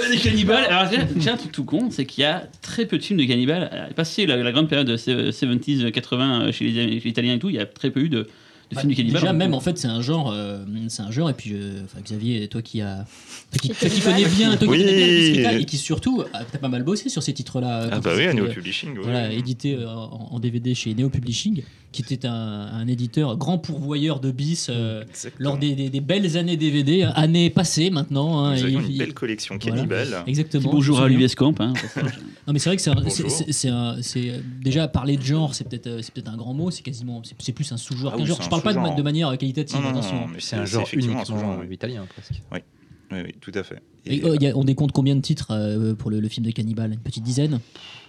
[0.10, 3.02] Les cannibales, alors j'ai un truc tout con, c'est qu'il y a très peu de
[3.02, 3.88] films de cannibales.
[3.96, 7.48] Passé la, la grande période de 70s, 80 chez les, chez les Italiens et tout,
[7.48, 8.28] il y a très peu eu de,
[8.70, 9.20] de Bah, films de cannibales.
[9.22, 11.30] Déjà, même en fait, c'est un genre, euh, c'est un genre.
[11.30, 13.06] Et puis, euh, enfin, Xavier, toi qui a,
[13.50, 14.14] toi qui, toi qui cannibale.
[14.14, 14.78] connais bien, toi qui Oui.
[14.84, 17.84] connais bien et qui surtout, a- t'as pas mal bossé sur ces titres-là.
[17.84, 18.90] Ah quand bah oui, à Neo euh, Publishing.
[18.96, 19.00] oui.
[19.02, 23.58] Voilà, édité euh, en, en DVD chez Neo Publishing, qui était un, un éditeur grand
[23.58, 25.04] pourvoyeur de bis euh,
[25.38, 28.44] lors des, des- des belles années DVD, années passées maintenant.
[28.44, 29.76] hein, Nous et- une belle collection voilà.
[29.76, 30.22] cannibale.
[30.26, 30.70] Exactement.
[30.70, 31.58] Bonjour à l'US Camp.
[31.60, 31.72] hein.
[32.46, 32.96] Non mais c'est vrai que c'est un-
[33.68, 36.82] un- euh, déjà parler de genre, c'est peut-être euh, c'est peut-être un grand mot, c'est
[36.82, 38.40] quasiment c'est plus un sous-genre Ah qu'un oui, genre.
[38.40, 40.20] Je un parle pas de, manière qualitative, Non, non, non, attention.
[40.20, 41.74] non, mais C'est un genre effectivement un uniquement euh, oui.
[41.74, 42.40] italien presque.
[42.52, 42.58] Oui,
[43.12, 43.80] oui, tout à fait.
[44.06, 46.28] Et, Et, euh, il y a- on décompte combien de titres euh, pour le, le
[46.28, 46.92] film de Cannibal?
[46.92, 47.60] Une petite dizaine?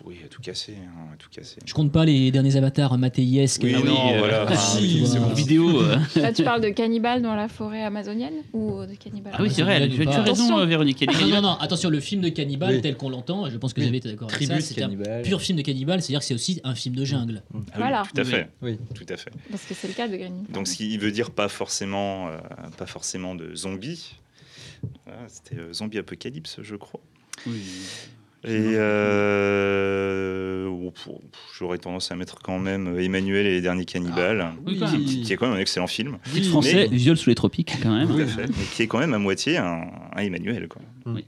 [0.05, 1.57] Oui, à tout casser, hein, à tout casser.
[1.65, 3.63] Je compte pas les derniers avatars mathéiesques.
[3.65, 4.45] Oui, oui, non, euh, voilà.
[4.47, 5.33] ah, Ah, si, c'est bon.
[5.33, 5.81] Vidéo.
[6.15, 9.61] Là, tu parles de cannibales dans la forêt amazonienne ou de cannibales Ah oui, c'est
[9.63, 10.65] vrai, tu as tu as raison, Attention.
[10.67, 11.05] Véronique.
[11.29, 12.81] Non, non, attention, le film de Cannibal Oui.
[12.81, 13.85] tel qu'on l'entend, je pense que Oui.
[13.87, 16.61] Xavier était d'accord avec ça, c'est un pur film de Cannibal, c'est-à-dire que c'est aussi
[16.63, 17.41] un film de jungle.
[17.53, 18.03] Ah oui, Voilà.
[18.13, 18.47] Tout à fait.
[18.61, 18.77] oui.
[18.95, 19.31] Tout à fait.
[19.51, 20.45] Parce que c'est le cas de Green.
[20.53, 22.29] Donc, ce qui veut dire pas forcément,
[22.77, 24.15] pas forcément de zombies.
[25.05, 27.01] Voilà, C'était euh, Zombie Apocalypse, je crois.
[27.47, 27.61] Oui.
[28.45, 28.75] Et
[29.59, 30.93] euh, oh,
[31.57, 35.03] j'aurais tendance à mettre quand même euh, Emmanuel et les derniers cannibales, Oui, même.
[35.05, 36.17] qui, qui est quand même un excellent film.
[36.33, 38.07] Titre français, Mais- Viol sous les tropiques, quand même.
[38.07, 38.47] Tout à fait.
[38.47, 40.81] Mais qui est quand même à moitié un, un Emmanuel, quoi.
[41.05, 41.25] Oui.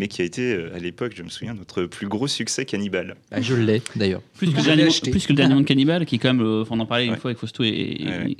[0.00, 3.16] Mais qui a été, euh, à l'époque, je me souviens, notre plus gros succès cannibale.
[3.30, 4.22] Ah, je l'ai d'ailleurs.
[4.38, 6.80] Plus que, dernier, plus que le dernier monde cannibale, qui est quand même, euh, on
[6.80, 7.18] en parlait une Ouais.
[7.18, 8.34] fois avec Fausto et, et, Ouais, et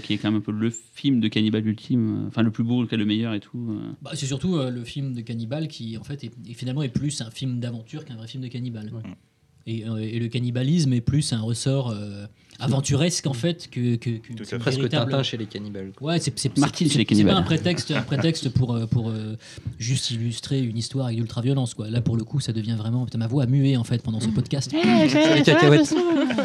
[0.00, 2.64] qui est quand même un peu le film de cannibale ultime, euh, enfin le plus
[2.64, 3.68] beau, le, le meilleur et tout.
[3.70, 3.92] euh.
[4.02, 6.88] Bah, c'est surtout euh, le film de Cannibal qui, en fait, est, est finalement est
[6.88, 8.90] plus un film d'aventure qu'un vrai film de cannibale.
[8.92, 9.02] Ouais.
[9.68, 12.26] Et, euh, et le cannibalisme est plus un ressort euh,
[12.58, 14.58] aventuresque en fait que, que, que- fait.
[14.58, 15.92] Presque véritable- Tintin chez les cannibales.
[16.00, 17.36] Ouais, c'est c'est- Martine c'est- chez les c'est pas cannibales.
[17.36, 19.36] un prétexte, un prétexte pour, euh, pour euh,
[19.78, 21.74] juste illustrer une histoire avec l'ultra-violence.
[21.74, 21.90] Quoi.
[21.90, 23.04] Là, pour le coup, ça devient vraiment.
[23.04, 24.70] Putain, ma voix a mué en fait pendant ce podcast.
[24.72, 25.94] C'est les cacahuètes.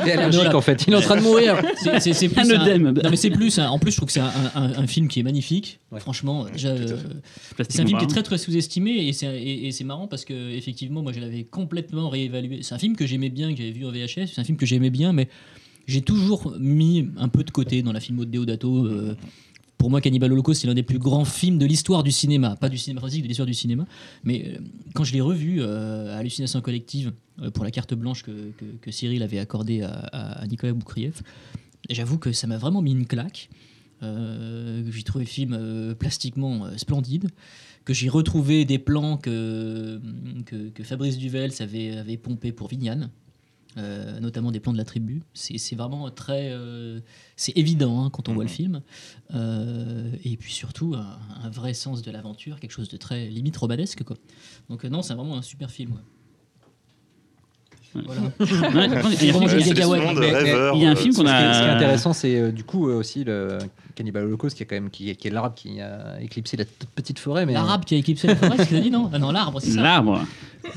[0.04, 0.56] Il est allergique Voilà.
[0.58, 0.84] en fait.
[0.88, 1.62] Il est en train de mourir.
[1.84, 2.92] C'est- c'est- c'est plus Un un- œdème.
[2.92, 3.58] Non, mais c'est plus.
[3.60, 5.80] un- En plus, je trouve que c'est un, un- un film qui est magnifique.
[5.92, 6.00] Ouais.
[6.00, 6.50] Franchement, euh,
[7.70, 10.26] c'est un film qui est très très sous-estimé et c'est et, et c'est marrant parce
[10.26, 12.60] que effectivement, moi, je l'avais complètement réévalué.
[12.64, 14.28] C'est un film que j'aimais bien, que j'avais vu en VHS.
[14.34, 15.28] C'est un film que j'aimais bien, mais
[15.88, 18.86] j'ai toujours mis un peu de côté dans la filmo de Deodato.
[18.86, 19.16] euh,
[19.78, 22.56] pour moi, Cannibal Holocaust, c'est l'un des plus grands films de l'histoire du cinéma.
[22.56, 23.88] Pas du cinéma fantastique, de l'histoire du cinéma.
[24.24, 24.60] Mais euh,
[24.94, 27.14] quand je l'ai revu euh, à Hallucination Collective,
[27.56, 31.24] pour la carte blanche que, que- Cyril avait accordée à, Nicolas Boukrieff,
[31.90, 33.50] j'avoue que ça m'a vraiment mis une claque.
[34.04, 37.30] J'ai trouvé le film plastiquement splendide,
[37.84, 40.00] que j'ai retrouvé des plans que,
[40.46, 43.10] que, Fabrice Duvels avait, avait pompé pour Vignane.
[43.78, 45.22] Euh, notamment des plans de la tribu.
[45.34, 46.50] C'est vraiment très.
[46.52, 47.00] euh,
[47.36, 48.82] c'est évident hein, quand on voit le film.
[49.34, 53.56] Euh, et puis surtout, un, un vrai sens de l'aventure, quelque chose de très limite
[53.58, 54.04] romanesque.
[54.04, 54.18] Quoi.
[54.70, 55.92] Donc, euh, non, c'est vraiment un super film.
[55.92, 55.98] ouais.
[57.94, 58.22] Voilà.
[58.40, 58.46] Il
[58.78, 59.52] y a un film-
[60.82, 62.96] y a qu'on Ce qui est, ce qui est intéressant, c'est euh, du coup euh,
[62.96, 63.58] aussi le
[63.96, 66.64] Cannibal Holocaust qui est quand même qui, est- qui est l'arbre qui a éclipsé la
[66.64, 67.46] toute petite forêt.
[67.46, 69.10] Mais L'arabe qui a éclipsé la forêt, c'est ce que dit, non?
[69.12, 69.82] Ah non, l'arbre, c'est ça.
[69.82, 70.22] L'arbre.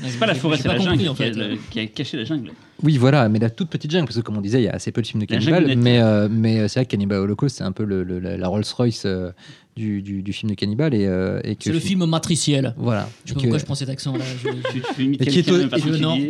[0.03, 1.37] C'est pas la forêt, c'est la compris, jungle en qui a, fait.
[1.37, 2.51] le- qui a caché la jungle.
[2.83, 4.73] Oui, voilà, mais la toute petite jungle, parce que comme on disait, il y a
[4.73, 7.55] assez peu de films de cannibales, mais, euh, mais euh, c'est vrai que Cannibal Holocaust,
[7.57, 9.31] c'est un peu le, le- la la Rolls-Royce euh,
[9.77, 10.93] du, du, du film de cannibale.
[10.93, 12.73] Et, euh, C'est le film matriciel.
[12.77, 13.09] Voilà.
[13.23, 14.23] Je sais pas que- pourquoi je prends cet accent-là.
[14.43, 15.59] Je, Et qui est au-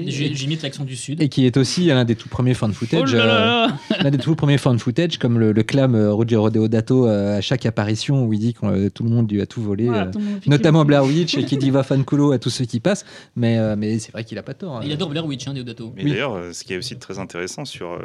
[0.07, 1.21] je- j'imite l'accent du Sud.
[1.21, 3.11] et qui est aussi un des tout premiers fan Oh footage.
[3.15, 3.67] euh,
[4.03, 7.65] l'un des tout premiers fan footage, comme le, le clame Roger Deodato euh, à chaque
[7.65, 9.85] apparition où il dit que euh, tout le monde lui a tout volé.
[9.85, 13.05] Voilà, euh, Notamment Blair Witch et qui dit va fanculo à tous ceux qui passent,
[13.35, 14.77] mais, euh, mais c'est vrai qu'il a pas tort.
[14.77, 14.81] hein.
[14.83, 15.93] Il adore Blair Witch, hein, Deodato.
[15.95, 16.11] Mais Oui.
[16.11, 17.99] d'ailleurs, euh, ce qui est aussi très intéressant sur euh,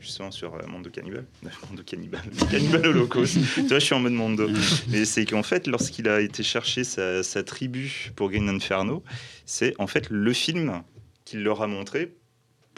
[0.00, 1.24] justement sur Monde de Cannibal,
[1.68, 2.20] Monde de Cannibal,
[2.50, 3.34] Cannibal Holocaust.
[3.54, 4.48] tu vois, je suis en mode Mondo.
[4.88, 9.02] Mais c'est qu'en fait, lorsqu'il a été chercher sa, sa tribu pour Green Inferno,
[9.46, 10.82] c'est en fait le film
[11.24, 12.14] qu'il leur a montré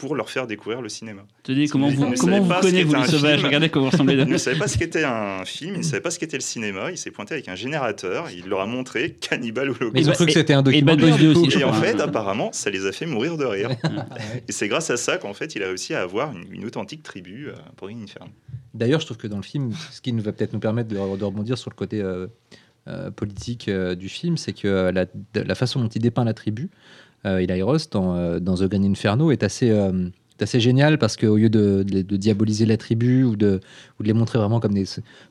[0.01, 1.21] pour leur faire découvrir le cinéma.
[1.43, 3.35] Tenez, comment Il vous, ne comment vous pas ce connaissez, vous qu'était les un sauvages
[3.35, 3.45] film.
[3.45, 4.15] Regardez comment vous ressemblez.
[4.15, 6.41] Il ne savait pas ce qu'était un film, il ne savait pas ce qu'était le
[6.41, 6.89] cinéma.
[6.91, 9.93] Il s'est pointé avec un générateur, il leur a montré Cannibal Holocaust.
[9.93, 11.07] Mais ils ont Et- cru que c'était un et Bad documentaire.
[11.09, 11.45] Boys 2 du coup.
[11.47, 13.69] aussi, Et en fait, apparemment, ça les a fait mourir de rire.
[13.83, 14.07] Ah.
[14.47, 17.03] Et c'est grâce à ça qu'en fait, il a réussi à avoir une, une authentique
[17.03, 18.31] tribu euh, pour Green Inferno.
[18.73, 20.95] D'ailleurs, je trouve que dans le film, ce qui nous va peut-être nous permettre de,
[20.95, 22.27] de rebondir sur le côté euh,
[22.87, 26.67] euh, politique euh, du film, c'est que la, façon dont il dépeint la tribu, euh,
[27.25, 29.91] Eli Roth, dans, euh, dans The Green Inferno, est assez, euh,
[30.39, 33.59] assez génial parce qu'au lieu de, de- de diaboliser la tribu ou de,
[33.99, 34.85] ou de les montrer vraiment comme des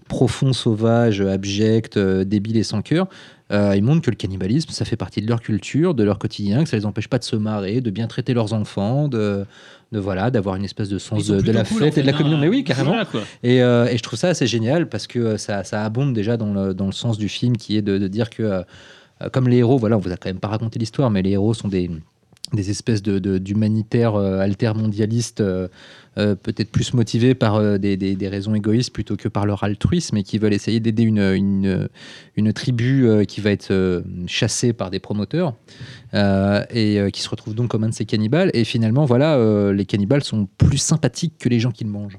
[0.08, 3.08] profonds sauvages, abjects, euh, débiles et sans cœur,
[3.52, 6.62] euh, il montre que le cannibalisme, ça fait partie de leur culture, de leur quotidien,
[6.62, 9.44] que ça les empêche pas de se marrer, de bien traiter leurs enfants, de,
[9.90, 12.02] de voilà, d'avoir une espèce de Ils sens de, la cool, fête en fait, et
[12.02, 12.16] de la hein.
[12.16, 12.38] communion.
[12.38, 12.94] Mais oui, carrément.
[13.42, 16.36] Et, euh, et je trouve ça assez génial parce que euh, ça, ça abonde déjà
[16.36, 18.62] dans le, dans le sens du film qui est de, dire que, euh, euh,
[19.28, 21.52] comme les héros, voilà, on vous a quand même pas raconté l'histoire, mais les héros
[21.54, 21.90] sont des,
[22.52, 25.68] des espèces de- de- d'humanitaires euh, altermondialistes, euh,
[26.18, 30.16] euh, peut-être plus motivés par euh, des, des- raisons égoïstes plutôt que par leur altruisme
[30.16, 31.88] et qui veulent essayer d'aider une,
[32.36, 35.54] une, tribu euh, qui va être euh, chassée par des promoteurs
[36.14, 38.50] euh, et euh, qui se retrouve donc comme un de ces cannibales.
[38.54, 42.18] Et finalement, voilà, euh, les cannibales sont plus sympathiques que les gens qui le mangent.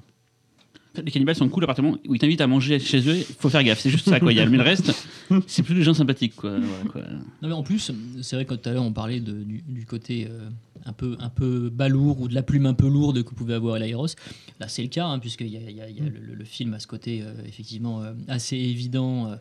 [1.03, 3.15] Les cannibales sont cool moment où ils t'invitent à manger chez eux.
[3.15, 4.19] Il faut faire gaffe, c'est juste ça.
[4.19, 4.33] Quoi.
[4.33, 4.91] Il y a, mais le reste,
[5.47, 6.35] c'est plus des gens sympathiques.
[6.35, 6.57] Quoi.
[6.59, 7.01] Voilà, quoi.
[7.41, 9.85] Non, mais en plus, c'est vrai que tout à l'heure on parlait de- du, du
[9.85, 10.49] côté euh,
[10.85, 13.77] un, peu, un peu balourd ou de la plume un peu lourde que pouvait avoir
[13.77, 14.15] Eli Roth.
[14.59, 16.19] Là, c'est le cas, hein, puisqu'il y a, il y a- il y a le,
[16.19, 19.35] le- le film à ce côté euh, effectivement euh, assez évident euh,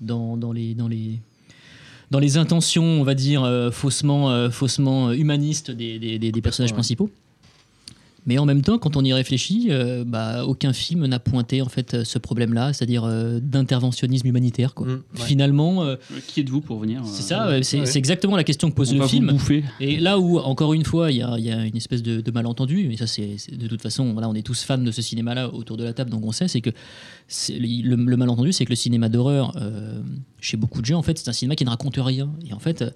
[0.00, 0.74] dans, dans les.
[0.74, 1.18] Dans les
[2.12, 6.42] dans les intentions, on va dire, euh, faussement, euh, faussement humanistes des, des- des- des
[6.42, 6.74] personnages Ouais.
[6.76, 7.10] principaux.
[8.24, 11.68] Mais en même temps, quand on y réfléchit, euh, bah, aucun film n'a pointé en
[11.68, 14.74] fait ce problème-là, c'est-à-dire euh, d'interventionnisme humanitaire.
[14.74, 14.86] Quoi.
[14.86, 15.24] Mm, ouais.
[15.24, 15.96] Finalement, euh,
[16.28, 17.96] Qui êtes-vous pour venir c'est ça, c'est ouais.
[17.98, 19.26] exactement la question que pose on le va film.
[19.26, 19.64] vous bouffer.
[19.80, 22.20] Et là où, encore une fois, il y a, il y a une espèce de,
[22.20, 25.02] de malentendu, mais ça, c'est de toute façon, voilà, on est tous fans de ce
[25.02, 26.70] cinéma-là autour de la table, donc on sait, c'est que
[27.50, 30.00] le, le malentendu, c'est que le cinéma d'horreur, euh,
[30.40, 32.30] chez beaucoup de gens, en fait, c'est un cinéma qui ne raconte rien.
[32.48, 32.90] Et en fait, euh,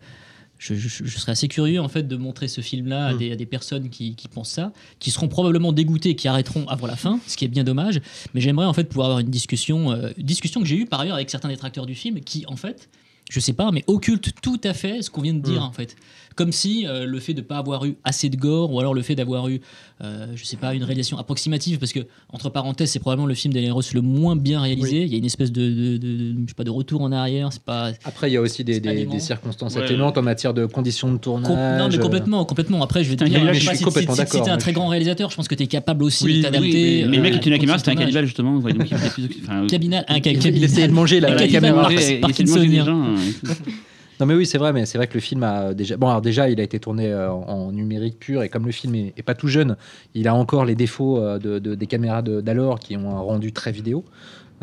[0.58, 3.18] je, je- je serais assez curieux en fait de montrer ce film-là à, Mm.
[3.18, 6.86] des, à des personnes qui, qui pensent ça, qui seront probablement dégoûtées, qui arrêteront avant
[6.86, 8.00] la fin, ce qui est bien dommage.
[8.34, 11.16] Mais j'aimerais en fait pouvoir avoir une discussion, euh, discussion que j'ai eue par ailleurs
[11.16, 12.88] avec certains détracteurs du film, qui en fait
[13.28, 15.64] je sais pas, mais occulte tout à fait ce qu'on vient de dire Mm.
[15.64, 15.96] en fait.
[16.36, 19.00] Comme si euh, le fait de pas avoir eu assez de gore, ou alors le
[19.00, 19.60] fait d'avoir eu,
[20.04, 23.54] euh, je sais pas, une réalisation approximative, parce que entre parenthèses, c'est probablement le film
[23.54, 25.02] d'Alain Ross le moins bien réalisé.
[25.04, 27.10] Il y a une espèce de, de- de- de- je sais pas, de retour en
[27.10, 27.48] arrière.
[27.54, 28.80] C'est pas Après, il y a aussi des,
[29.18, 31.48] circonstances Ouais, atténuantes en matière de conditions de tournage.
[31.48, 32.82] Com- non, mais complètement, complètement.
[32.82, 34.72] Après, je vais te dire, je suis si- complètement si, si d'accord, t'es un très
[34.74, 36.68] grand réalisateur, je pense que tu es capable aussi Oui, de oui, t'adapter.
[36.70, 38.60] mais euh, le mec qui tenait la caméra, c'était un cannibale justement.
[39.68, 41.88] Cabinal, un Il, essayait de manger la, caméra.
[41.90, 42.68] il essayait de manger Parkinsonien.
[42.68, 43.04] des gens,
[43.42, 43.54] tout.
[44.18, 45.96] Non mais oui, c'est vrai, mais c'est vrai que le film a déjà.
[45.98, 48.94] Bon, alors déjà, il a été tourné euh, en, numérique pur et comme le film
[48.94, 49.76] est, pas tout jeune,
[50.14, 53.52] il a encore les défauts euh, de, de- des caméras d'alors qui ont un rendu
[53.52, 54.04] très vidéo.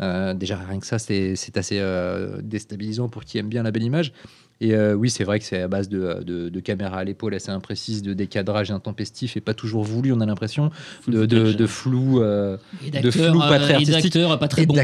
[0.00, 3.84] Euh, déjà, rien que ça, c'est assez euh, déstabilisant pour qui aime bien la belle
[3.84, 4.12] image.
[4.64, 7.34] Et euh, oui, c'est vrai que c'est à base de, de, de caméras à l'épaule
[7.34, 10.70] assez imprécises, de décadrage intempestif et pas toujours voulu, on a l'impression,
[11.06, 12.56] de, de, de flou euh,
[12.90, 14.74] de flou pas euh, très et artistique d'acteurs pas très et pas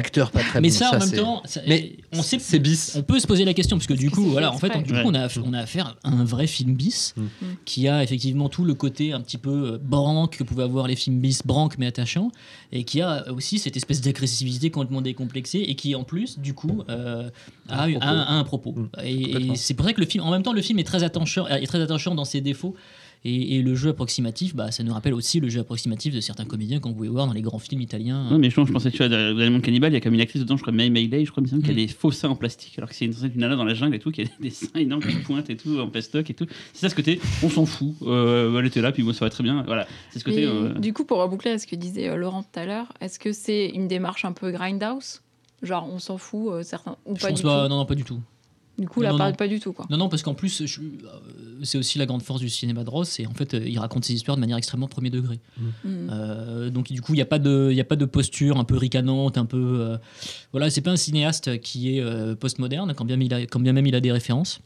[0.42, 0.74] très Mais bons.
[0.74, 2.94] ça, en même temps, ça- Mais on sait c'est bis.
[2.96, 4.92] On peut se poser la question parce que du coup, voilà, en fait, exprès du
[4.92, 7.22] coup, on a, on a affaire à un vrai film bis Mm.
[7.64, 10.96] qui a effectivement tout le côté un petit peu euh, branque que pouvaient avoir les
[10.96, 12.30] films bis, branque mais attachant,
[12.72, 16.82] et qui a aussi cette espèce d'agressivité complètement décomplexée et qui en plus, du coup,
[16.88, 17.28] euh,
[17.68, 18.72] a, Un a un, a un propos.
[18.72, 18.88] Mm.
[19.04, 19.54] Et, Complètement.
[19.54, 21.66] et c'est vrai que le film, en même temps, le film est très attachant, est
[21.66, 22.74] très attachant dans ses défauts.
[23.22, 26.46] Et, et le jeu approximatif, bah, ça nous rappelle aussi le jeu approximatif de certains
[26.46, 28.26] comédiens qu'on pouvait voir dans les grands films italiens.
[28.30, 30.22] Non, mais je, je pensais, tu vois, dans L'élément cannibale, il y a comme une
[30.22, 31.76] actrice dedans, je crois, May Maylay, je crois, il me semble, a Mm.
[31.76, 33.98] des faux seins en plastique, alors que c'est une, une nana dans la jungle et
[33.98, 36.46] tout, qui a des seins énormes qui pointent et tout, en plastoc et tout.
[36.72, 39.30] C'est ça ce côté, on s'en fout, euh, elle était là, puis bon, ça va
[39.30, 39.86] très bien, voilà.
[40.12, 40.46] C'est ce côté.
[40.46, 43.18] Euh, Du coup, pour reboucler à ce que disait euh, Laurent tout à l'heure, est-ce
[43.18, 45.20] que c'est une démarche un peu grindhouse?
[45.62, 47.68] Genre, on s'en fout, euh, certains, ou Je pas pense du pas, tout?
[47.68, 48.18] non, non, pas du tout.
[48.80, 49.36] Du coup, Non, là, non, pas, non.
[49.36, 49.86] pas du tout, quoi.
[49.90, 50.84] Non, non, parce qu'en plus, je- euh,
[51.62, 54.04] c'est aussi la grande force du cinéma de Ross, c'est en fait, euh, il raconte
[54.06, 55.38] ses histoires de manière extrêmement premier degré.
[55.58, 55.88] Mm.
[56.10, 58.56] Euh, donc, du coup, il n'y a, pas de- il y a pas de posture
[58.58, 59.58] un peu ricanante, un peu.
[59.80, 59.96] euh,
[60.52, 63.74] voilà, c'est pas un cinéaste qui est euh, postmoderne, quand bien, il a- quand bien
[63.74, 64.60] même il a des références.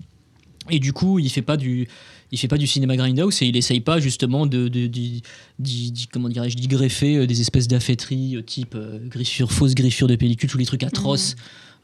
[0.71, 1.89] Et du coup, il fait pas du.
[2.33, 4.69] Il fait pas du cinéma grindhouse et il essaye pas justement de,
[6.13, 10.49] comment dirais-je d'y greffer des espèces d'affêteries euh, type euh, griffure fausse griffure de pellicule
[10.51, 11.37] tous les trucs atroces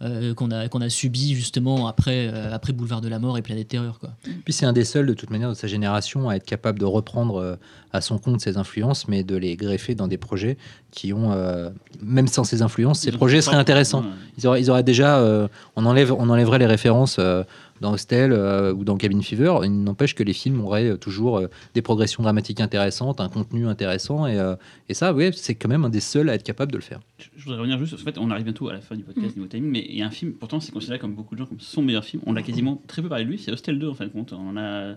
[0.02, 3.42] euh, qu'on a qu'on a subi justement après euh, après Boulevard de la Mort et
[3.42, 4.10] Planète Terreur quoi.
[4.44, 6.86] Puis c'est un des seuls de toute manière de sa génération à être capable de
[6.86, 7.56] reprendre euh,
[7.92, 10.56] à son compte ses influences, mais de les greffer dans des projets
[10.90, 11.70] qui ont, euh,
[12.02, 14.04] même sans ces influences, ces projets seraient intéressants.
[14.38, 17.42] Ils auraient, ils auraient déjà, euh, on, enlève, on enlèverait les références euh,
[17.80, 19.54] dans Hostel euh, ou dans Cabin Fever.
[19.64, 23.66] Il n'empêche que les films auraient euh, toujours euh, des progressions dramatiques intéressantes, un contenu
[23.66, 24.54] intéressant, et, euh,
[24.88, 27.00] et ça, oui, c'est quand même un des seuls à être capable de le faire.
[27.18, 29.34] Je je voudrais revenir juste, en fait, on arrive bientôt à la fin du podcast
[29.34, 31.46] niveau timing, mais il y a un film, pourtant c'est considéré comme beaucoup de gens
[31.46, 32.22] comme son meilleur film.
[32.26, 34.32] On l'a quasiment très peu parlé de lui, c'est Hostel 2 en fin de compte.
[34.32, 34.94] On en a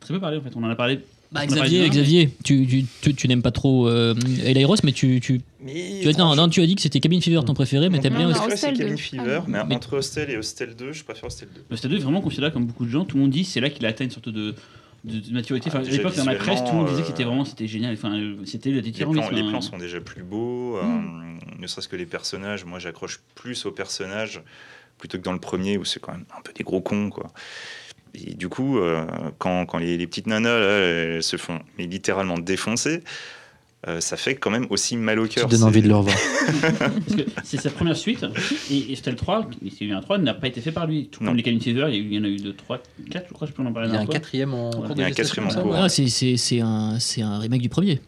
[0.00, 1.00] très peu parlé en fait, on en a parlé.
[1.32, 4.14] Bah, Xavier, de un, Xavier, tu, tu, tu, tu n'aimes pas trop euh,
[4.44, 7.00] Eli Ross, mais tu, tu, Mais tu, as, non, non, tu as dit que c'était
[7.00, 8.96] Cabin Fever ton préféré, mais t'aimes bien préféré, c'est Hostel Cabin 2.
[8.96, 11.64] Fever, Ah, mais, mais- entre Hostel et Hostel 2, je préfère Hostel 2.
[11.74, 13.04] Hostel 2 est vraiment considéré comme beaucoup de gens.
[13.04, 14.54] Tout le monde dit c'est là qu'il a atteint une sorte de,
[15.04, 15.68] de, de maturité.
[15.68, 17.66] Enfin, Ah, à l'époque, dans la presse, tout le monde disait que c'était vraiment c'était
[17.66, 17.94] génial.
[17.94, 19.22] Enfin, euh, c'était le Les dithyrambique.
[19.22, 19.48] plans, les hein.
[19.50, 21.38] plans sont déjà plus beaux, euh, Mm.
[21.60, 22.64] ne serait-ce que les personnages.
[22.64, 24.40] Moi, j'accroche plus aux personnages
[24.98, 27.30] plutôt que dans le premier où c'est quand même un peu des gros cons, quoi.
[28.24, 29.04] Et du coup, euh,
[29.38, 33.02] quand, quand les, les petites nanas là, elles se font mais littéralement défoncer,
[33.88, 35.48] euh, ça fait quand même aussi mal au Ça cœur.
[35.48, 36.16] donne C'est- envie de le revoir.
[36.78, 38.24] Parce que c'est sa première suite.
[38.70, 40.86] Et, et Hostel 3, il y a eu un 3, n'a pas été fait par
[40.86, 41.08] lui.
[41.08, 41.30] Tout Non.
[41.30, 42.78] comme les Cabin Fever, il y, en a eu 2, 3,
[43.10, 44.98] 4, je crois, je peux en parler Il y a un quatrième en cours Il
[44.98, 45.74] y a un quatrième en ça cours.
[45.76, 48.00] Un, c'est un remake du premier.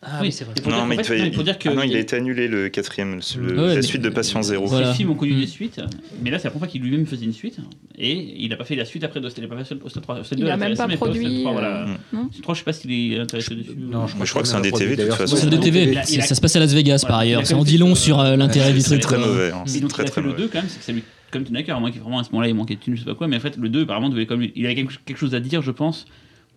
[0.00, 0.54] Ah Oui, c'est vrai.
[0.70, 1.68] Non, mais il, faut dire que.
[1.68, 4.42] Ah non, il a été annulé le quatrième, le- Ouais, la mais- suite de Patient
[4.42, 4.66] Zéro.
[4.66, 4.90] Voilà.
[4.90, 5.80] Les films ont connu des suites,
[6.22, 7.56] mais là c'est la première fois qu'il lui-même faisait une suite,
[7.98, 10.20] et il n'a pas fait la suite après d'Hostel, il n'a pas fait Hostel 3.
[10.20, 11.88] Hostel Il 2 a même intéressé, pas produit, 3, voilà.
[12.14, 13.70] euh, 3, je sais pas s'il est intéressé dessus.
[13.76, 15.34] Non, Moi, je crois que c'est un des TV, de toute D'ailleurs, façon.
[15.36, 15.82] C'est Ouais, de donc, TV.
[15.82, 17.44] il a- il a- C'est- Ça se passe à Las Vegas par ailleurs.
[17.44, 19.00] Ça quand en même dit long sur euh, l'intérêt du C'est truc.
[19.02, 19.26] très quoi.
[19.26, 19.50] mauvais.
[19.50, 20.42] hein, C'est très très fait le mauvais.
[20.42, 22.54] 2 quand même, c'est que ça lui comme moins qu'il vraiment à ce moment-là il
[22.54, 24.42] manquait de thunes, je sais pas quoi, mais en fait le 2 apparemment devait comme
[24.54, 26.06] il avait quelque chose à dire, je pense.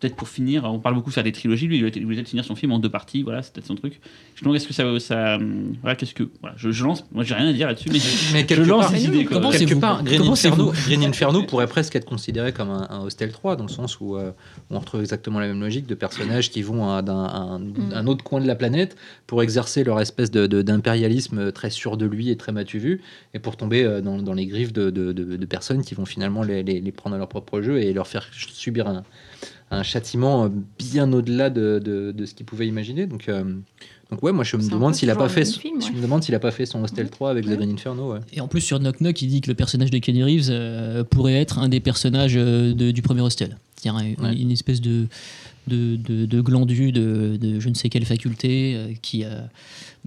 [0.02, 2.16] Peut-être pour finir, on parle beaucoup de faire des trilogies, lui il voulait il voulait
[2.18, 4.02] peut-être finir son film en deux parties, voilà, c'est peut-être son truc.
[4.34, 5.38] Je me demande est-ce que ça, ça
[5.82, 8.34] voilà, qu'est-ce que voilà, je, je lance, moi j'ai rien à dire là-dessus, mais je,
[8.34, 9.26] Mais je lance part- des Mais idées.
[9.26, 9.38] quoi.
[9.38, 13.02] comment Quelque part, Green Comment Inferno, Green Inferno pourrait presque être considéré comme un, un
[13.02, 14.32] Hostel 3, dans le sens où, euh,
[14.72, 17.92] où on retrouve exactement la même logique de personnages qui vont à- d'un un, Mm.
[17.94, 18.98] un autre coin de la planète
[19.28, 23.02] pour exercer leur espèce de- de- d'impérialisme très sûr de lui et très matu vu,
[23.36, 26.06] et pour tomber euh, dans, dans les griffes de, de- de- de personnes qui vont
[26.06, 29.04] finalement les, les- les prendre à leur propre jeu et leur faire subir un,
[29.72, 33.06] un châtiment euh, bien au-delà de, de- de ce qu'ils pouvaient imaginer.
[33.06, 33.44] Donc, euh,
[34.10, 36.40] donc ouais, moi je me demande s'il a pas fait, je me demande s'il a
[36.40, 37.54] pas fait son Hostel 3 avec Ouais.
[37.54, 38.14] The Green Inferno.
[38.14, 38.20] Ouais.
[38.34, 41.04] Et en plus, sur Knock Knock, il dit que le personnage de Kenny Reeves euh,
[41.06, 43.58] pourrait être un des personnages euh, de- du premier Hostel.
[43.78, 45.08] C'est-à-dire une espèce de,
[45.68, 49.42] de, de, de glandu de, de je ne sais quelle faculté euh, qui euh,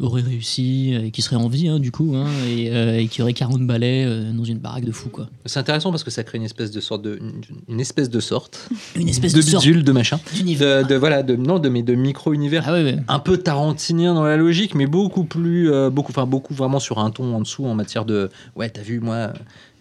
[0.00, 3.22] aurait réussi et qui serait en vie, hein, du coup, hein, et, euh, et qui
[3.22, 5.28] aurait 40 balais euh, dans une baraque de fou, quoi.
[5.46, 8.20] C'est intéressant parce que ça crée une espèce de sorte de une, une espèce de
[8.20, 11.94] sorte Une espèce de sorte bidule de machin de, voilà de non de mais de
[11.94, 12.96] micro univers Ah ouais, ouais.
[13.08, 17.10] un peu tarantinien dans la logique, mais beaucoup plus, beaucoup, enfin beaucoup vraiment sur un
[17.10, 19.32] ton en dessous en matière de, ouais, t'as vu, moi,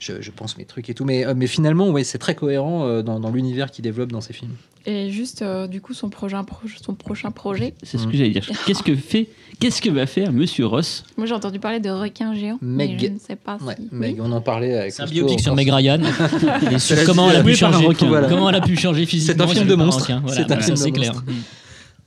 [0.03, 2.85] je, je pense mes trucs et tout, mais, euh, mais finalement, ouais, c'est très cohérent
[2.85, 4.51] euh, dans, dans l'univers qu'il développe dans ses films.
[4.85, 7.73] Et juste, euh, du coup, son, prochain pro- son prochain projet.
[7.83, 8.45] C'est ce que j'allais dire.
[8.65, 9.29] Qu'est-ce que fait,
[9.59, 12.57] qu'est-ce que va faire Monsieur Ross Moi, j'ai entendu parler de requins géants.
[12.61, 12.97] Meg.
[12.99, 13.87] Mais je ne sais pas Ouais, si.
[13.93, 14.17] mais Oui.
[14.19, 15.55] on en parlait avec C'est un biopic sur.
[15.55, 16.01] Meg Ryan
[16.71, 18.27] et sur la- comment elle a pu changer, requin, voilà.
[18.27, 19.47] comment elle a pu changer physiquement.
[19.47, 20.01] film de monstre.
[20.03, 20.19] requin.
[20.25, 21.23] Voilà, C'est un voilà, film ça, de c'est clair.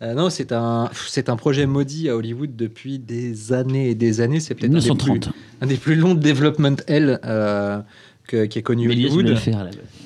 [0.02, 4.20] Euh, non, c'est un, c'est un projet maudit à Hollywood depuis des années et des
[4.20, 4.40] années.
[4.40, 5.32] C'est peut-être un, des plus- 1930.
[5.62, 7.80] un des plus longs development L euh,
[8.26, 9.36] que- qui est connu Hollywood.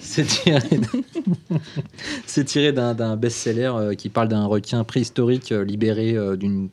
[0.02, 1.54] C'est tiré, d'un-
[2.44, 2.72] tiré
[3.16, 6.68] best-seller euh, qui parle d'un requin préhistorique euh, libéré euh, d'une,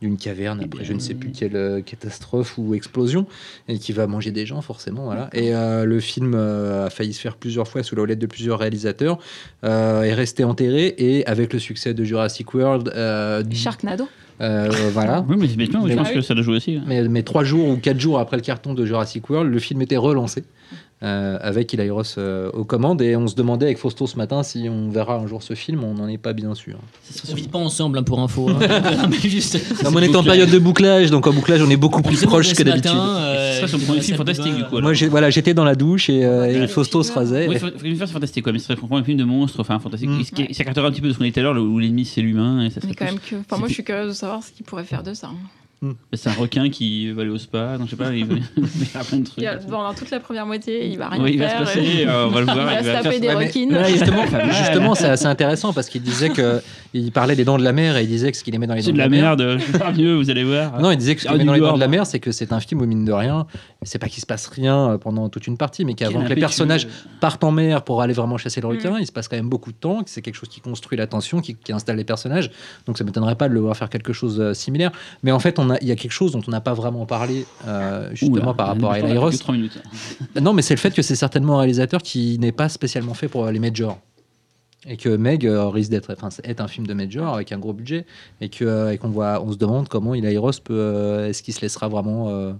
[0.00, 3.26] d'une caverne après je ne sais plus quelle euh, catastrophe ou explosion
[3.66, 7.12] et qui va manger des gens forcément voilà et euh, le film euh, a failli
[7.12, 9.18] se faire plusieurs fois sous la houlette de plusieurs réalisateurs
[9.64, 14.08] euh, est resté enterré et avec le succès de Jurassic World euh, Sharknado.
[14.40, 16.24] euh, voilà Oui, mais, mais non, je pense Ah que oui.
[16.24, 16.76] ça doit jouer aussi.
[16.76, 16.84] hein.
[16.86, 19.82] mais, mais trois jours ou quatre jours après le carton de Jurassic World, le film
[19.82, 20.44] était relancé
[21.02, 24.42] euh, avec Eli Ross euh, aux commandes et on se demandait avec Fausto ce matin
[24.42, 25.84] si on verra un jour ce film.
[25.84, 26.78] On n'en est pas bien sûr.
[27.30, 28.48] On vit pas ensemble hein, pour info.
[28.48, 29.06] hein.
[29.10, 29.54] mais juste.
[29.84, 32.02] Non, mais on est en période de bouclage, donc en bouclage on est beaucoup On
[32.02, 32.90] plus proche que d'habitude.
[32.94, 34.90] euh, Ce serait son j'étais premier dans film la salle de fantastique, du coup, alors.
[34.94, 37.46] Moi voilà, j'étais dans la douche et, euh, et Fausto se rasait.
[37.48, 38.52] Oui, faut, faut faire, c'est fantastique, quoi.
[38.52, 40.08] Mais ce serait pour un film de monstre, enfin fantastique.
[40.08, 40.22] Mm.
[40.46, 42.22] Qui s'écarterait un petit peu de ce qu'on dit tout à l'heure, où l'ennemi c'est
[42.22, 42.64] l'humain.
[42.64, 43.36] Et ça Mais quand plus- même que.
[43.36, 45.28] Enfin, moi, je suis curieuse de savoir ce qu'il pourrait faire de ça.
[46.14, 48.34] C'est un requin qui va aller au spa, non, je sais pas, il va
[48.66, 49.36] faire plein de trucs.
[49.36, 51.68] Il y a- Pendant toute la première moitié, il va rien Oui, il va faire.
[51.68, 53.34] se passer, euh, euh, on va le il va se va taper faire- des Ouais,
[53.46, 53.68] requins.
[53.76, 54.22] Ouais, justement,
[54.52, 56.60] Justement, c'est assez intéressant parce qu'il disait que
[56.94, 58.72] il parlait des dents de la mer et il disait que ce qu'il aimait dans
[58.74, 59.36] les dents C'est de la mer.
[59.36, 60.80] merde, je vais faire mieux, vous allez voir.
[60.80, 62.06] Non, il disait que ce Ah, qu'il aimait du dans les dents de la mer,
[62.06, 63.46] c'est que c'est un film où mine de rien,
[63.82, 66.36] c'est pas qu'il se passe rien euh, pendant toute une partie, mais qu'avant que les
[66.40, 66.88] personnages
[67.20, 68.96] partent en mer pour aller vraiment chasser le requin.
[68.98, 71.06] Il se passe quand même beaucoup de temps, que c'est quelque chose qui construit la
[71.06, 72.50] tension, qui, qui installe les personnages.
[72.86, 74.90] Donc ça m'étonnerait pas de le voir faire quelque chose de similaire.
[75.22, 77.06] Mais en fait, on a- il y a quelque chose dont on n'a pas vraiment
[77.06, 79.38] parlé euh, justement par rapport à Eli Ross.
[79.38, 79.80] 3 minutes.
[80.40, 83.28] Non, mais c'est le fait que c'est certainement un réalisateur qui n'est pas spécialement fait
[83.28, 83.98] pour les majors.
[84.88, 87.72] Et que Meg euh, risque d'être enfin, est un film de major avec un gros
[87.72, 88.06] budget.
[88.40, 91.24] Et que euh, et qu'on voit, on se demande comment Eli Ross peut.
[91.28, 92.52] Est-ce qu'il se laissera vraiment euh,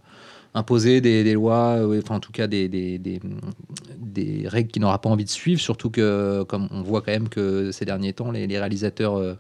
[0.55, 3.21] imposer des, des lois, euh, enfin en tout cas des, des, des,
[4.01, 5.61] des règles qu'il n'aura pas envie de suivre.
[5.61, 9.37] Surtout que, comme on voit quand même que ces derniers temps, les, les réalisateurs.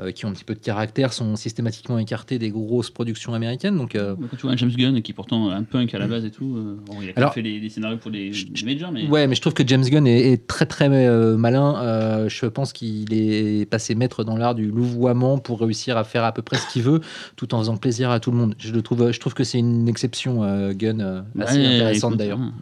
[0.00, 3.76] Euh, qui ont un petit peu de caractère sont systématiquement écartés des grosses productions américaines.
[3.76, 6.08] Donc, euh, Quand tu vois un James Gunn qui est pourtant un punk à la
[6.08, 8.10] base et tout, euh, bon, il a quand même Alors, fait des, des scénarios pour
[8.10, 10.88] des, des majors, mais Ouais, mais je trouve que James Gunn est, est très très
[10.90, 12.26] euh, malin.
[12.28, 16.32] Je pense qu'il est passé maître dans l'art du louvoiement pour réussir à faire à
[16.32, 17.00] peu près ce qu'il veut,
[17.36, 18.54] tout en faisant plaisir à tout le monde.
[18.58, 20.40] Je le trouve, je trouve que c'est une exception
[20.72, 22.40] Gunn assez Ouais, intéressante d'ailleurs.
[22.40, 22.52] hein.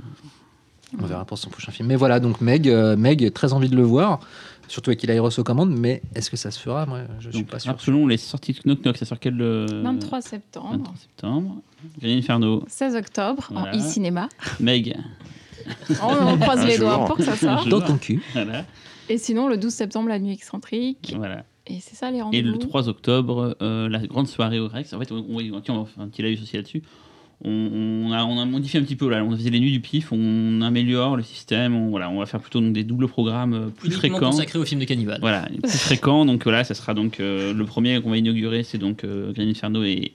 [1.01, 1.89] On verra pour son prochain film.
[1.89, 2.69] Mais voilà, donc Meg,
[2.99, 4.21] Meg, très envie de le voir,
[4.73, 5.71] surtout avec Eli Ross aux commandes.
[5.77, 7.75] Mais est-ce que ça se fera Moi, je suis Donc, pas sûr.
[7.81, 11.57] selon les sorties de Knock Knock, ça sort quel euh, 23 septembre, 23 septembre.
[12.01, 13.75] Green Inferno, 16 octobre, Voilà.
[13.75, 14.29] en e-cinéma.
[14.61, 14.97] Meg.
[16.03, 16.89] On, on croise Un les jour.
[16.89, 17.69] doigts pour que ça sorte.
[17.69, 18.23] Dans ton cul.
[18.33, 18.65] Voilà,
[19.09, 21.15] Et sinon, le 12 septembre, la nuit excentrique.
[21.17, 21.45] voilà.
[21.69, 22.49] Et c'est ça les Et rendez-vous.
[22.53, 24.93] le 3 octobre, euh, la grande soirée au Rex.
[24.95, 26.83] En fait, on, on, tiens, on un petit live aussi là-dessus.
[27.45, 27.51] On,
[28.07, 29.25] on a, on a modifié un petit peu là.
[29.25, 31.75] On faisait les nuits du pif, on améliore le système.
[31.75, 34.31] On, voilà, on va faire plutôt donc, des doubles programmes euh, plus Uniquement fréquents.
[34.31, 35.19] consacré au film de cannibale.
[35.21, 36.25] Voilà, plus fréquent.
[36.25, 39.49] Donc voilà, ça sera donc euh, le premier qu'on va inaugurer, c'est donc euh, Green
[39.49, 40.13] Inferno et,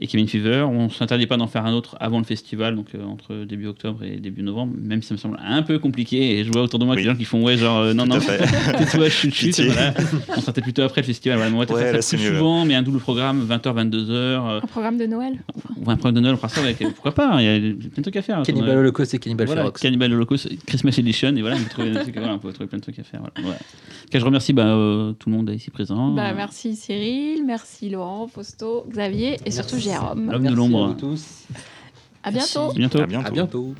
[0.00, 0.66] et Cabin Fever.
[0.70, 4.02] On s'interdit pas d'en faire un autre avant le festival, donc euh, entre début octobre
[4.02, 6.38] et début novembre, même si ça me semble un peu compliqué.
[6.38, 7.02] Et je vois autour de moi Oui.
[7.02, 9.60] des gens qui font ouais, genre euh, non, non, tais-toi, chut, chut.
[9.60, 9.92] Voilà.
[10.36, 11.36] On peut-être plutôt après le festival.
[11.38, 12.38] Voilà, mais Ouais, faire là, ça c'est plus mieux.
[12.38, 14.10] souvent, mais un double programme, 20h, 22h.
[14.10, 15.38] Euh, Un programme de Noël.
[15.80, 16.78] on va un programme de Noël, on fera ça avec.
[16.78, 18.40] Pourquoi pas hein, Il y a plein de trucs à faire.
[18.40, 18.78] de Cannibal.
[18.78, 19.80] Holocaust et Cannibal Voilà, Ferox.
[19.82, 22.68] Cannibal Holocaust, Christmas Edition, et voilà, on peut trouver, des trucs, voilà, on peut trouver
[22.68, 23.20] plein de trucs à faire.
[23.42, 23.58] Voilà.
[24.10, 26.08] Cas, je remercie bah, euh, tout le monde ici présent.
[26.12, 30.30] Bah, merci Cyril, merci Laurent, Fausto, Xavier et surtout Jérôme.
[30.30, 30.86] L'homme de Merci à l'ombre.
[30.88, 31.26] vous tous.
[32.22, 32.70] À bientôt.
[32.70, 33.00] À bientôt.
[33.00, 33.26] À bientôt.
[33.26, 33.74] À bientôt.